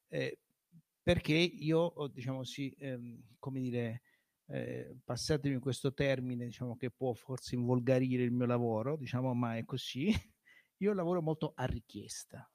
[0.10, 0.40] eh,
[1.04, 4.02] perché io, diciamo sì, ehm, come dire,
[4.48, 9.66] eh, passatemi questo termine, diciamo che può forse involgarire il mio lavoro, diciamo, ma è
[9.66, 10.08] così,
[10.78, 12.48] io lavoro molto a richiesta,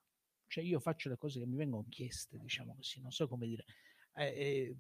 [0.47, 3.65] cioè io faccio le cose che mi vengono chieste, diciamo così, non so come dire.
[4.15, 4.77] Eh, eh,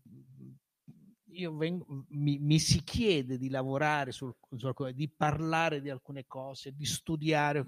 [1.30, 6.74] io vengo, mi, mi, si chiede di lavorare sul, sul, di parlare di alcune cose,
[6.74, 7.64] di studiare,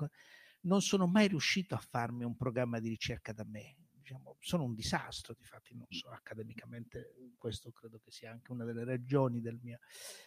[0.63, 3.77] non sono mai riuscito a farmi un programma di ricerca da me.
[3.91, 8.85] Diciamo, sono un disastro, difatti non so accademicamente, questo credo che sia anche una delle
[8.85, 9.79] ragioni del mio,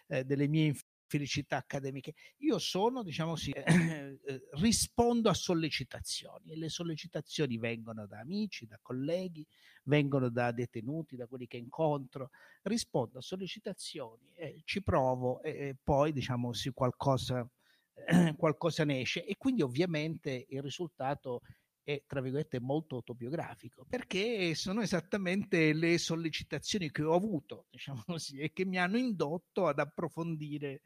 [0.08, 0.76] eh, delle mie
[1.12, 2.14] felicità accademiche.
[2.38, 8.66] Io sono, diciamo così, eh, eh, rispondo a sollecitazioni e le sollecitazioni vengono da amici,
[8.66, 9.46] da colleghi,
[9.84, 12.30] vengono da detenuti, da quelli che incontro.
[12.62, 17.46] Rispondo a sollecitazioni, eh, ci provo e, poi, diciamo sì, qualcosa,
[18.38, 21.42] qualcosa ne esce e quindi ovviamente il risultato
[21.84, 28.38] è tra virgolette molto autobiografico perché sono esattamente le sollecitazioni che ho avuto diciamo così
[28.38, 30.82] e che mi hanno indotto ad approfondire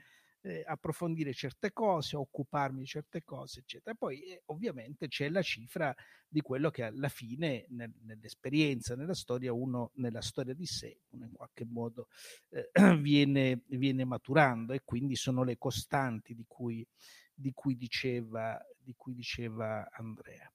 [0.46, 3.96] eh, approfondire certe cose, occuparmi di certe cose, eccetera.
[3.96, 5.93] Poi eh, ovviamente c'è la cifra
[6.28, 11.26] di quello che alla fine nel, nell'esperienza, nella storia, uno nella storia di sé, uno
[11.26, 12.10] in qualche modo
[12.50, 12.70] eh,
[13.02, 16.86] viene, viene, maturando e quindi sono le costanti di cui,
[17.34, 20.52] di cui, diceva, di cui diceva Andrea.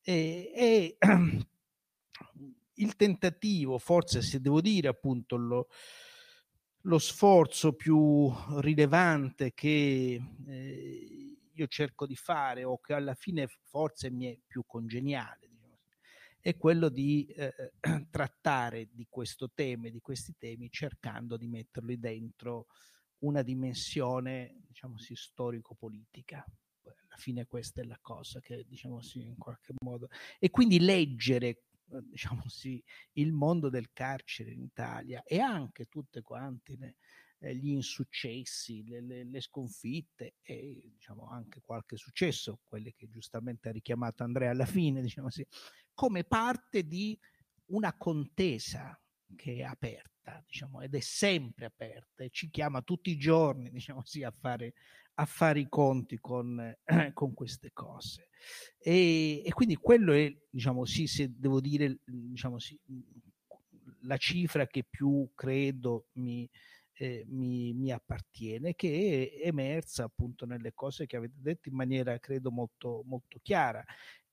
[0.00, 0.96] E, e
[2.74, 5.68] il tentativo, forse se devo dire appunto lo,
[6.82, 14.10] lo sforzo più rilevante che eh, io cerco di fare o che alla fine forse
[14.10, 15.78] mi è più congeniale diciamo,
[16.40, 17.72] è quello di eh,
[18.10, 22.66] trattare di questo tema di questi temi cercando di metterli dentro
[23.22, 26.44] una dimensione diciamo sì, storico-politica.
[26.84, 30.08] Alla fine questa è la cosa che diciamo sì in qualche modo.
[30.38, 31.62] E quindi leggere
[32.00, 32.82] diciamo sì,
[33.12, 36.96] il mondo del carcere in Italia e anche tutte quante le,
[37.38, 43.68] eh, gli insuccessi, le, le, le, sconfitte e diciamo anche qualche successo, quelli che giustamente
[43.68, 45.46] ha richiamato Andrea alla fine, diciamo sì,
[45.92, 47.18] come parte di
[47.66, 48.98] una contesa
[49.34, 54.02] che è aperta, diciamo, ed è sempre aperta e ci chiama tutti i giorni, diciamo
[54.04, 54.74] sì, a fare,
[55.22, 56.76] a fare i conti con,
[57.14, 58.28] con queste cose.
[58.78, 62.78] E, e, quindi quello è, diciamo sì, se devo dire, diciamo sì,
[64.02, 66.48] la cifra che più credo mi,
[66.94, 72.18] eh, mi, mi, appartiene, che è emersa appunto nelle cose che avete detto in maniera
[72.18, 73.84] credo molto, molto chiara.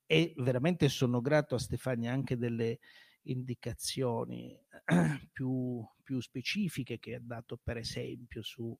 [0.06, 2.80] E veramente sono grato a Stefania anche delle
[3.24, 4.58] indicazioni
[5.32, 8.76] più, più specifiche che ha dato per esempio su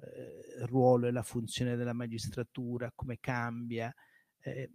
[0.00, 3.94] eh, ruolo e la funzione della magistratura, come cambia,
[4.40, 4.70] eh,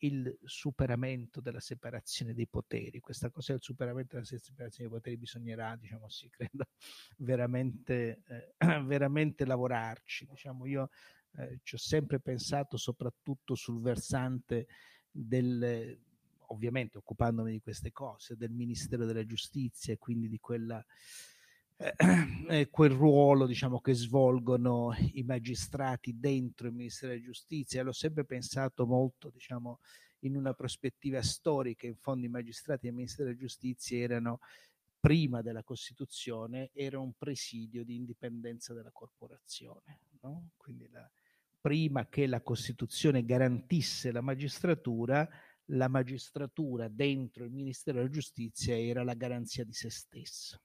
[0.00, 3.00] il superamento della separazione dei poteri.
[3.00, 6.66] Questa cosa del superamento della separazione dei poteri bisognerà, diciamo sì, credo,
[7.18, 8.54] veramente, eh,
[8.84, 10.26] veramente lavorarci.
[10.26, 10.90] Diciamo, io
[11.38, 14.66] eh, ci ho sempre pensato soprattutto sul versante
[15.10, 15.98] del,
[16.48, 20.84] ovviamente occupandomi di queste cose, del Ministero della Giustizia e quindi di quella
[22.70, 27.82] quel ruolo diciamo, che svolgono i magistrati dentro il Ministero della Giustizia.
[27.82, 29.80] L'ho sempre pensato molto diciamo,
[30.20, 34.40] in una prospettiva storica, in fondo i magistrati del Ministero della Giustizia erano
[34.98, 40.00] prima della Costituzione era un presidio di indipendenza della corporazione.
[40.22, 40.50] No?
[40.56, 41.08] Quindi la,
[41.60, 45.28] prima che la Costituzione garantisse la magistratura,
[45.70, 50.60] la magistratura dentro il Ministero della Giustizia era la garanzia di se stessa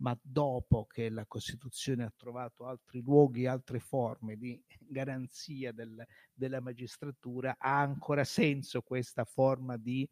[0.00, 6.60] ma dopo che la Costituzione ha trovato altri luoghi, altre forme di garanzia del, della
[6.60, 10.08] magistratura, ha ancora senso questa forma di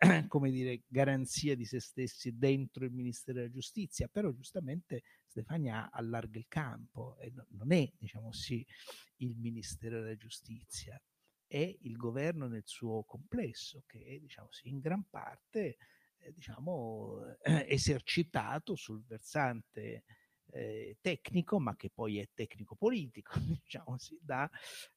[0.28, 6.38] come dire, garanzia di se stessi dentro il Ministero della Giustizia, però giustamente Stefania allarga
[6.38, 8.66] il campo e non è, diciamo sì,
[9.16, 11.00] il Ministero della Giustizia,
[11.46, 15.76] è il governo nel suo complesso che diciamo sì, in gran parte
[16.34, 20.04] diciamo, eh, esercitato sul versante
[20.52, 23.32] eh, tecnico, ma che poi è tecnico-politico,
[23.64, 24.48] diciamo sì, da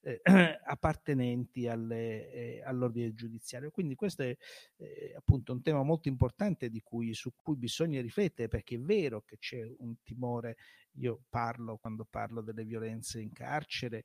[0.01, 0.22] eh,
[0.66, 3.72] appartenenti alle, eh, all'ordine giudiziario.
[3.72, 4.36] Quindi questo è
[4.78, 9.38] eh, appunto un tema molto importante cui, su cui bisogna riflettere, perché è vero che
[9.38, 10.58] c'è un timore,
[10.97, 14.04] io parlo quando parlo delle violenze in carcere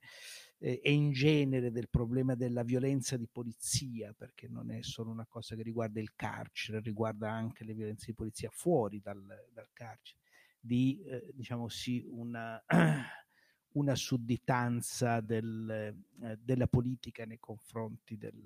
[0.58, 5.26] eh, e in genere del problema della violenza di polizia, perché non è solo una
[5.26, 9.22] cosa che riguarda il carcere, riguarda anche le violenze di polizia fuori dal,
[9.52, 10.20] dal carcere
[10.58, 12.62] di, eh, diciamo sì, una,
[13.74, 18.44] una sudditanza del, eh, della politica nei confronti del,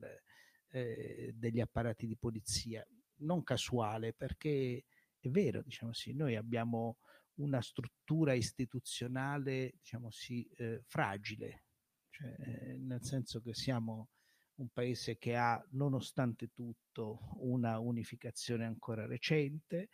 [0.68, 2.86] eh, degli apparati di polizia.
[3.18, 4.84] Non casuale, perché
[5.18, 6.98] è vero, diciamo sì, noi abbiamo
[7.34, 11.64] una struttura istituzionale, diciamo sì, eh, fragile,
[12.10, 14.08] cioè, eh, nel senso che siamo
[14.56, 19.88] un paese che ha, nonostante tutto, una unificazione ancora recente,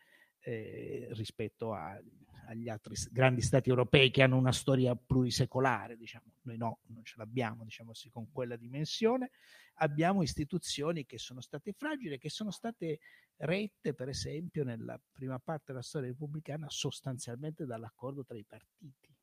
[0.49, 2.01] eh, rispetto a,
[2.47, 6.25] agli altri grandi stati europei che hanno una storia plurisecolare, diciamo.
[6.43, 9.31] noi no, non ce l'abbiamo diciamo sì, con quella dimensione,
[9.75, 13.01] abbiamo istituzioni che sono state fragili, che sono state
[13.37, 19.15] rette per esempio nella prima parte della storia repubblicana sostanzialmente dall'accordo tra i partiti,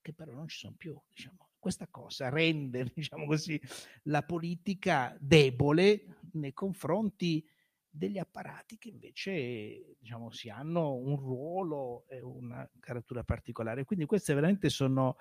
[0.00, 0.98] che però non ci sono più.
[1.14, 1.50] Diciamo.
[1.58, 3.60] Questa cosa rende diciamo così,
[4.04, 7.46] la politica debole nei confronti
[7.96, 13.84] degli apparati che invece diciamo, si hanno un ruolo e una caratura particolare.
[13.84, 15.16] Quindi queste veramente sono,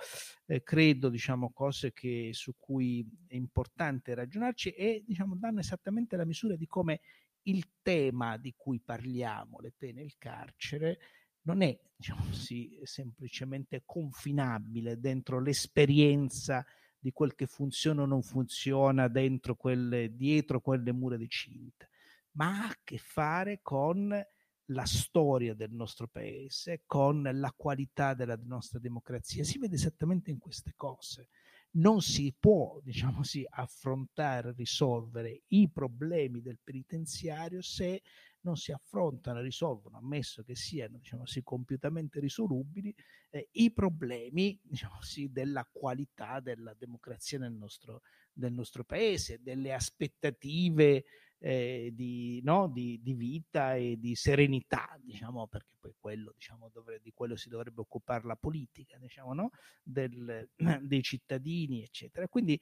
[0.48, 6.26] eh, credo, diciamo, cose che, su cui è importante ragionarci e diciamo, danno esattamente la
[6.26, 7.02] misura di come
[7.44, 10.98] il tema di cui parliamo, le pene e il carcere,
[11.42, 16.66] non è diciamo così, semplicemente confinabile dentro l'esperienza
[16.98, 21.88] di quel che funziona o non funziona dentro quelle, dietro quelle mura di cinta
[22.34, 24.26] ma ha a che fare con
[24.68, 29.44] la storia del nostro paese, con la qualità della nostra democrazia.
[29.44, 31.30] Si vede esattamente in queste cose.
[31.76, 38.04] Non si può, diciamo così, affrontare, risolvere i problemi del penitenziario se
[38.44, 42.94] non si affrontano risolvono, ammesso che siano diciamo così, compiutamente risolubili,
[43.30, 48.02] eh, i problemi diciamo così, della qualità della democrazia nel nostro,
[48.34, 51.06] nel nostro paese, delle aspettative
[51.46, 57.02] eh, di, no, di, di, vita e di serenità, diciamo, perché poi quello, diciamo, dovre,
[57.04, 59.50] di quello si dovrebbe occupare la politica, diciamo, no?
[59.84, 60.50] Del,
[60.82, 62.30] dei cittadini, eccetera.
[62.30, 62.58] Quindi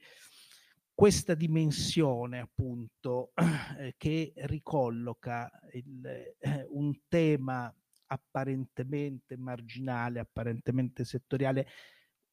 [0.92, 3.30] questa dimensione, appunto,
[3.78, 6.04] eh, che ricolloca il,
[6.40, 7.72] eh, un tema
[8.06, 11.68] apparentemente marginale, apparentemente settoriale,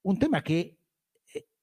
[0.01, 0.79] un tema che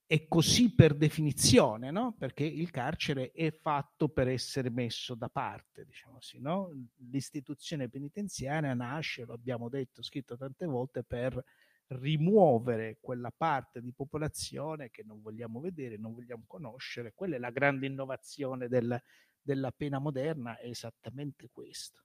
[0.08, 2.14] è così per definizione, no?
[2.16, 6.70] perché il carcere è fatto per essere messo da parte, diciamo così, no?
[7.10, 11.42] L'istituzione penitenziaria nasce, lo abbiamo detto, scritto tante volte, per
[11.88, 17.12] rimuovere quella parte di popolazione che non vogliamo vedere, non vogliamo conoscere.
[17.12, 19.00] Quella è la grande innovazione del,
[19.40, 22.02] della pena moderna, è esattamente questo.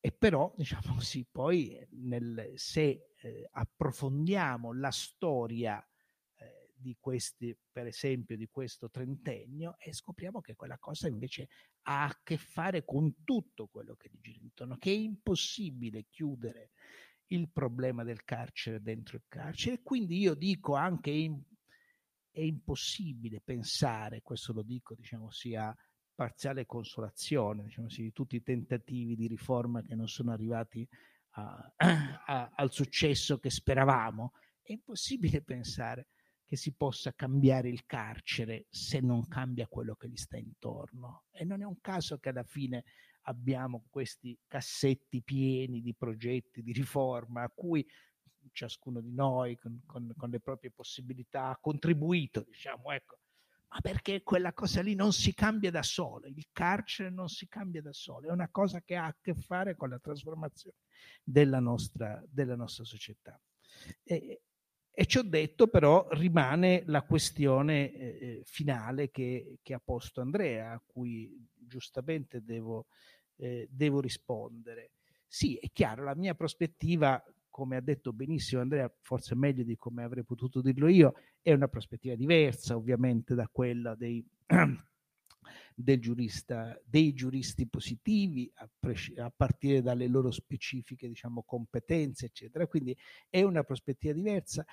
[0.00, 5.87] E però, diciamo così, poi nel, se eh, approfondiamo la storia
[6.78, 11.48] di questi, per esempio, di questo trentennio e scopriamo che quella cosa invece
[11.82, 16.70] ha a che fare con tutto quello che gli gira intorno, che è impossibile chiudere
[17.28, 19.82] il problema del carcere dentro il carcere.
[19.82, 21.40] Quindi io dico anche in,
[22.30, 25.74] è impossibile pensare, questo lo dico, diciamo, sia
[26.14, 30.86] parziale consolazione, diciamo sì, di tutti i tentativi di riforma che non sono arrivati
[31.32, 31.72] a,
[32.26, 36.08] a, al successo che speravamo, è impossibile pensare
[36.48, 41.24] che si possa cambiare il carcere se non cambia quello che gli sta intorno.
[41.30, 42.84] E non è un caso che alla fine
[43.24, 47.86] abbiamo questi cassetti pieni di progetti di riforma a cui
[48.52, 53.18] ciascuno di noi con, con, con le proprie possibilità ha contribuito, diciamo, ecco.
[53.68, 57.82] Ma perché quella cosa lì non si cambia da sola, il carcere non si cambia
[57.82, 60.78] da solo, è una cosa che ha a che fare con la trasformazione
[61.22, 63.38] della nostra, della nostra società.
[64.02, 64.44] E,
[65.00, 70.72] e ciò detto però rimane la questione eh, eh, finale che, che, ha posto Andrea,
[70.72, 72.86] a cui giustamente devo,
[73.36, 74.90] eh, devo rispondere.
[75.24, 80.02] Sì, è chiaro, la mia prospettiva, come ha detto benissimo Andrea, forse meglio di come
[80.02, 84.26] avrei potuto dirlo io, è una prospettiva diversa ovviamente da quella dei
[85.80, 92.66] del giurista, dei giuristi positivi, a, pres- a, partire dalle loro specifiche diciamo, competenze, eccetera.
[92.66, 92.96] Quindi
[93.28, 94.66] è una prospettiva diversa.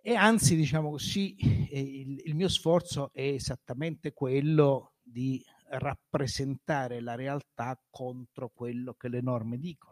[0.00, 7.78] E anzi, diciamo così, il, il mio sforzo è esattamente quello di rappresentare la realtà
[7.90, 9.91] contro quello che le norme dicono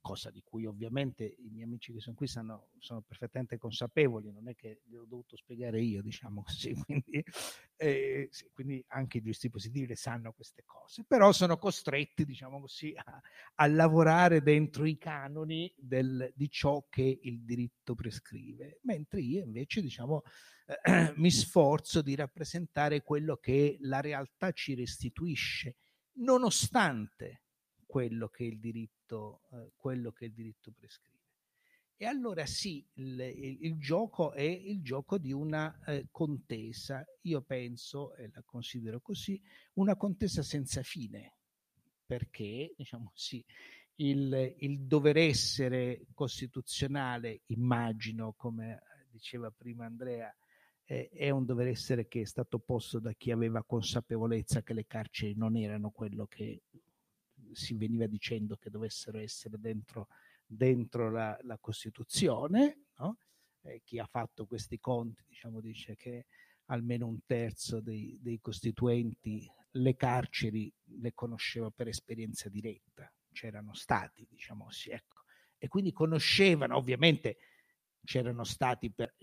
[0.00, 4.48] cosa di cui ovviamente i miei amici che sono qui sanno, sono perfettamente consapevoli, non
[4.48, 7.24] è che gliel'ho dovuto spiegare io, diciamo così, quindi,
[7.76, 12.60] eh, sì, quindi anche i giusti positivi le sanno queste cose, però sono costretti, diciamo
[12.60, 13.20] così, a,
[13.56, 19.80] a lavorare dentro i canoni del, di ciò che il diritto prescrive, mentre io invece,
[19.80, 20.22] diciamo,
[20.66, 25.76] eh, mi sforzo di rappresentare quello che la realtà ci restituisce,
[26.18, 27.42] nonostante
[27.88, 31.16] quello che il diritto, eh, quello che il diritto prescrive.
[31.96, 37.40] E allora sì, il, il, il, gioco è il gioco di una eh, contesa, io
[37.40, 39.40] penso, e la considero così,
[39.74, 41.36] una contesa senza fine,
[42.04, 43.42] perché, diciamo sì,
[43.96, 50.32] il, il dover essere costituzionale, immagino, come diceva prima Andrea,
[50.84, 54.86] eh, è un dover essere che è stato posto da chi aveva consapevolezza che le
[54.86, 56.62] carceri non erano quello che
[57.54, 60.08] si veniva dicendo che dovessero essere dentro
[60.48, 62.86] dentro la, la Costituzione.
[62.96, 63.18] No?
[63.62, 66.26] Eh, chi ha fatto questi conti diciamo, dice che
[66.66, 74.26] almeno un terzo dei, dei costituenti le carceri le conosceva per esperienza diretta, c'erano stati,
[74.28, 75.22] diciamo sì, ecco.
[75.58, 77.38] E quindi conoscevano, ovviamente
[78.04, 79.14] c'erano stati per,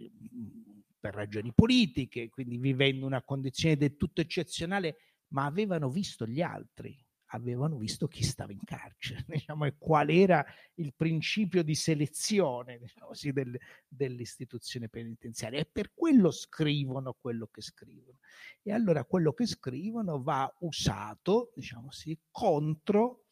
[1.00, 4.98] per ragioni politiche, quindi vivendo una condizione del tutto eccezionale,
[5.30, 10.46] ma avevano visto gli altri, avevano visto chi stava in carcere, diciamo, e qual era
[10.76, 13.58] il principio di selezione diciamo così, del,
[13.88, 15.60] dell'istituzione penitenziaria.
[15.60, 18.20] E per quello scrivono quello che scrivono.
[18.62, 23.26] E allora quello che scrivono va usato, diciamo così, contro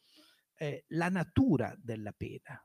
[0.56, 2.64] eh, la natura della pena,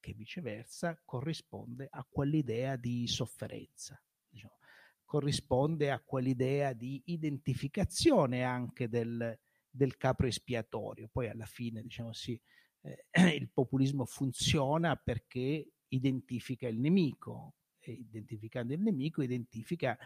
[0.00, 4.00] che viceversa corrisponde a quell'idea di sofferenza.
[4.28, 4.58] Diciamo,
[5.04, 9.38] corrisponde a quell'idea di identificazione anche del,
[9.74, 11.08] del capro espiatorio.
[11.10, 12.40] Poi alla fine, diciamo sì,
[12.82, 13.06] eh,
[13.36, 19.98] il populismo funziona perché identifica il nemico e identificando il nemico identifica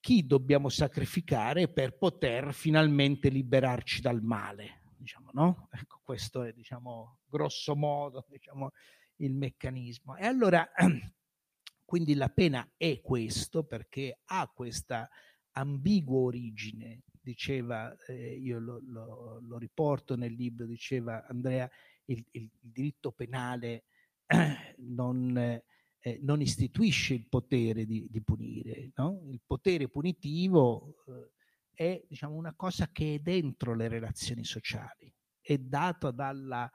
[0.00, 4.82] chi dobbiamo sacrificare per poter finalmente liberarci dal male.
[4.96, 5.68] Diciamo, no?
[5.70, 8.70] Ecco, questo è, diciamo, grosso modo, diciamo,
[9.16, 10.16] il meccanismo.
[10.16, 10.68] E allora,
[11.84, 15.08] quindi la pena è questo perché ha questa
[15.52, 21.68] ambigua origine diceva, eh, io lo, lo, lo, riporto nel libro, diceva Andrea,
[22.04, 23.86] il, il, diritto penale
[24.78, 29.22] non, eh, non, istituisce il potere di, di punire, no?
[29.28, 31.30] il potere punitivo eh,
[31.72, 36.70] è diciamo, una cosa che è dentro le relazioni sociali, è dato dalla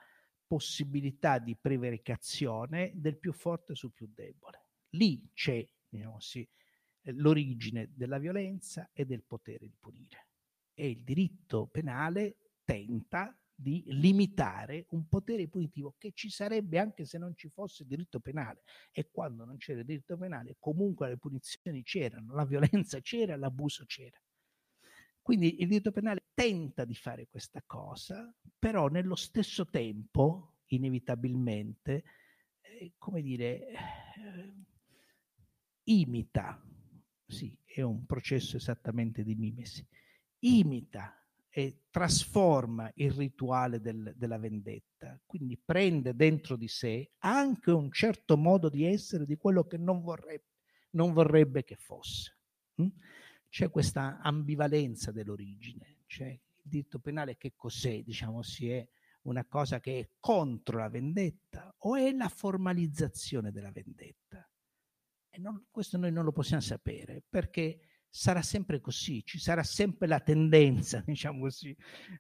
[0.46, 4.66] possibilità di prevaricazione del più forte sul più debole.
[4.96, 6.46] Lì c'è diciamo, sì,
[7.04, 10.26] l'origine della violenza e del potere di punire
[10.74, 17.20] e il diritto penale tenta di limitare un potere punitivo che ci sarebbe anche se
[17.20, 22.34] non ci fosse diritto penale e quando non c'era diritto penale comunque le punizioni c'erano,
[22.34, 24.20] la violenza c'era, l'abuso c'era.
[25.22, 32.04] Quindi il diritto penale tenta di fare questa cosa, però nello stesso tempo, inevitabilmente,
[32.62, 34.54] eh, come dire, eh,
[35.84, 36.60] imita,
[37.28, 39.88] sì, è un processo esattamente di mimesi,
[40.42, 41.16] imita
[41.50, 48.38] e trasforma il rituale del, della vendetta, quindi prende dentro di sé anche un certo
[48.38, 50.46] modo di essere di quello che non vorrebbe,
[50.92, 52.38] non vorrebbe che fosse.
[52.82, 52.88] Mm?
[53.50, 58.02] C'è questa ambivalenza dell'origine, c'è il diritto penale che cos'è?
[58.02, 58.88] Diciamo si è
[59.24, 64.48] una cosa che è contro la vendetta o è la formalizzazione della vendetta?
[65.34, 67.80] Non, questo noi non lo possiamo sapere perché
[68.14, 71.76] sarà sempre così, ci sarà sempre la tendenza, diciamo così,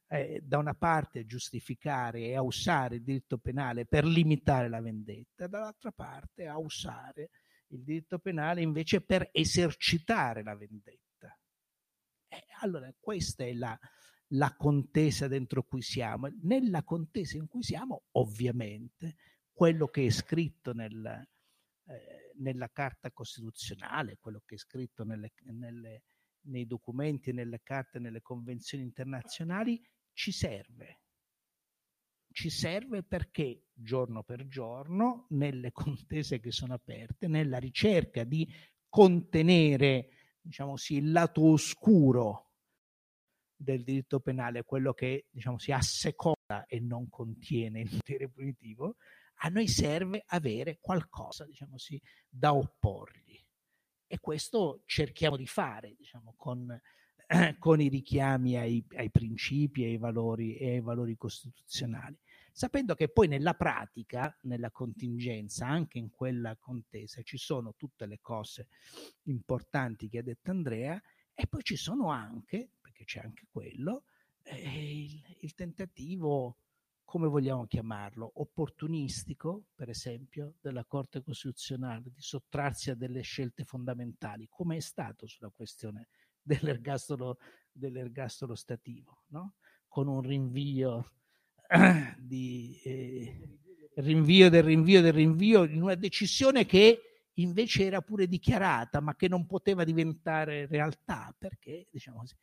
[0.07, 4.81] eh, da una parte a giustificare e a usare il diritto penale per limitare la
[4.81, 7.29] vendetta, dall'altra parte a usare
[7.67, 11.37] il diritto penale invece per esercitare la vendetta.
[12.27, 13.77] Eh, allora, questa è la,
[14.29, 16.29] la contesa dentro cui siamo.
[16.43, 19.15] Nella contesa in cui siamo, ovviamente,
[19.51, 21.27] quello che è scritto nel,
[21.85, 26.03] eh, nella Carta Costituzionale, quello che è scritto nelle, nelle,
[26.47, 29.81] nei documenti, nelle carte, nelle convenzioni internazionali,
[30.13, 30.99] ci serve.
[32.31, 38.47] Ci serve perché giorno per giorno, nelle contese che sono aperte, nella ricerca di
[38.87, 40.09] contenere
[40.41, 42.47] diciamo sì, il lato oscuro
[43.55, 48.95] del diritto penale, quello che diciamo, si asseconda e non contiene il potere punitivo,
[49.43, 51.99] a noi serve avere qualcosa, diciamo così,
[52.29, 53.39] da opporgli.
[54.05, 56.79] E questo cerchiamo di fare, diciamo, con,
[57.27, 62.19] eh, con i richiami ai, ai principi ai valori, e ai valori costituzionali,
[62.51, 68.19] sapendo che poi nella pratica, nella contingenza, anche in quella contesa, ci sono tutte le
[68.21, 68.67] cose
[69.23, 71.01] importanti che ha detto Andrea,
[71.33, 74.03] e poi ci sono anche, perché c'è anche quello,
[74.43, 76.57] eh, il, il tentativo
[77.11, 84.47] come vogliamo chiamarlo, opportunistico, per esempio, della Corte Costituzionale di sottrarsi a delle scelte fondamentali,
[84.49, 86.07] come è stato sulla questione
[86.41, 87.37] dell'ergastolo,
[87.69, 89.55] dell'ergastolo stativo, no?
[89.89, 91.11] con un rinvio
[92.17, 93.59] di eh,
[93.95, 99.27] rinvio del rinvio del rinvio in una decisione che invece era pure dichiarata ma che
[99.27, 102.35] non poteva diventare realtà perché diciamo così,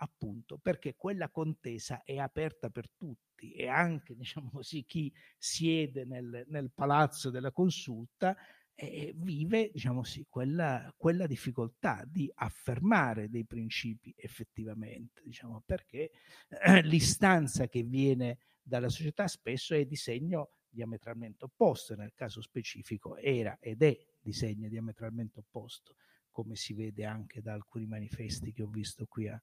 [0.00, 6.44] appunto perché quella contesa è aperta per tutti e anche diciamo così, chi siede nel,
[6.48, 8.36] nel palazzo della consulta
[8.80, 16.12] eh, vive diciamo sì, quella, quella, difficoltà di affermare dei principi effettivamente, diciamo, perché
[16.48, 23.16] eh, l'istanza che viene dalla società spesso è di segno diametralmente opposte, nel caso specifico
[23.16, 25.96] era ed è di segno diametralmente opposto,
[26.30, 29.42] come si vede anche da alcuni manifesti che ho visto qui a,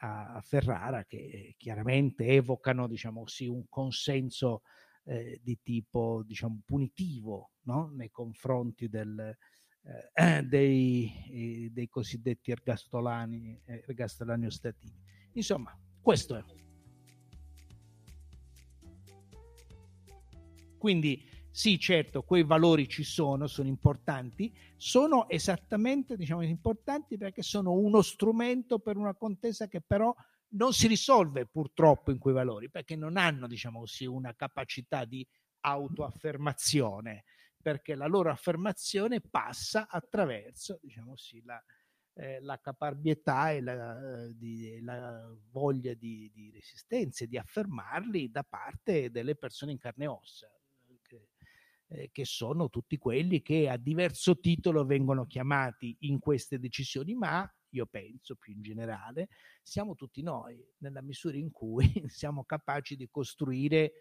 [0.00, 4.62] a Ferrara, che chiaramente evocano diciamo, sì, un consenso
[5.04, 7.90] eh, di tipo diciamo, punitivo no?
[7.94, 9.36] nei confronti del,
[10.12, 14.94] eh, dei, eh, dei, cosiddetti ergastolani, eh, ergastolani ostativi.
[15.32, 16.44] Insomma, questo è.
[20.78, 27.72] Quindi sì, certo, quei valori ci sono, sono importanti, sono esattamente diciamo, importanti perché sono
[27.72, 30.14] uno strumento per una contesa che però
[30.50, 35.26] non si risolve purtroppo in quei valori, perché non hanno, diciamo così, una capacità di
[35.60, 37.24] autoaffermazione,
[37.60, 41.62] perché la loro affermazione passa attraverso, diciamo così, la,
[42.14, 48.30] eh, la caparbietà e la, eh, di, la voglia di, di resistenza e di affermarli
[48.30, 50.48] da parte delle persone in carne e ossa
[51.88, 57.50] eh, che sono tutti quelli che a diverso titolo vengono chiamati in queste decisioni, ma
[57.70, 59.28] io penso più in generale,
[59.62, 63.92] siamo tutti noi, nella misura in cui siamo capaci di costruire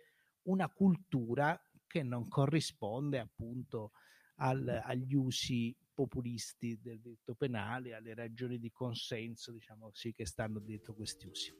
[0.43, 3.91] una cultura che non corrisponde appunto
[4.35, 10.59] al, agli usi populisti del diritto penale, alle ragioni di consenso, diciamo così, che stanno
[10.59, 11.51] dietro questi usi.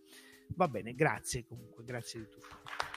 [0.56, 2.97] Va bene, grazie comunque, grazie di tutto.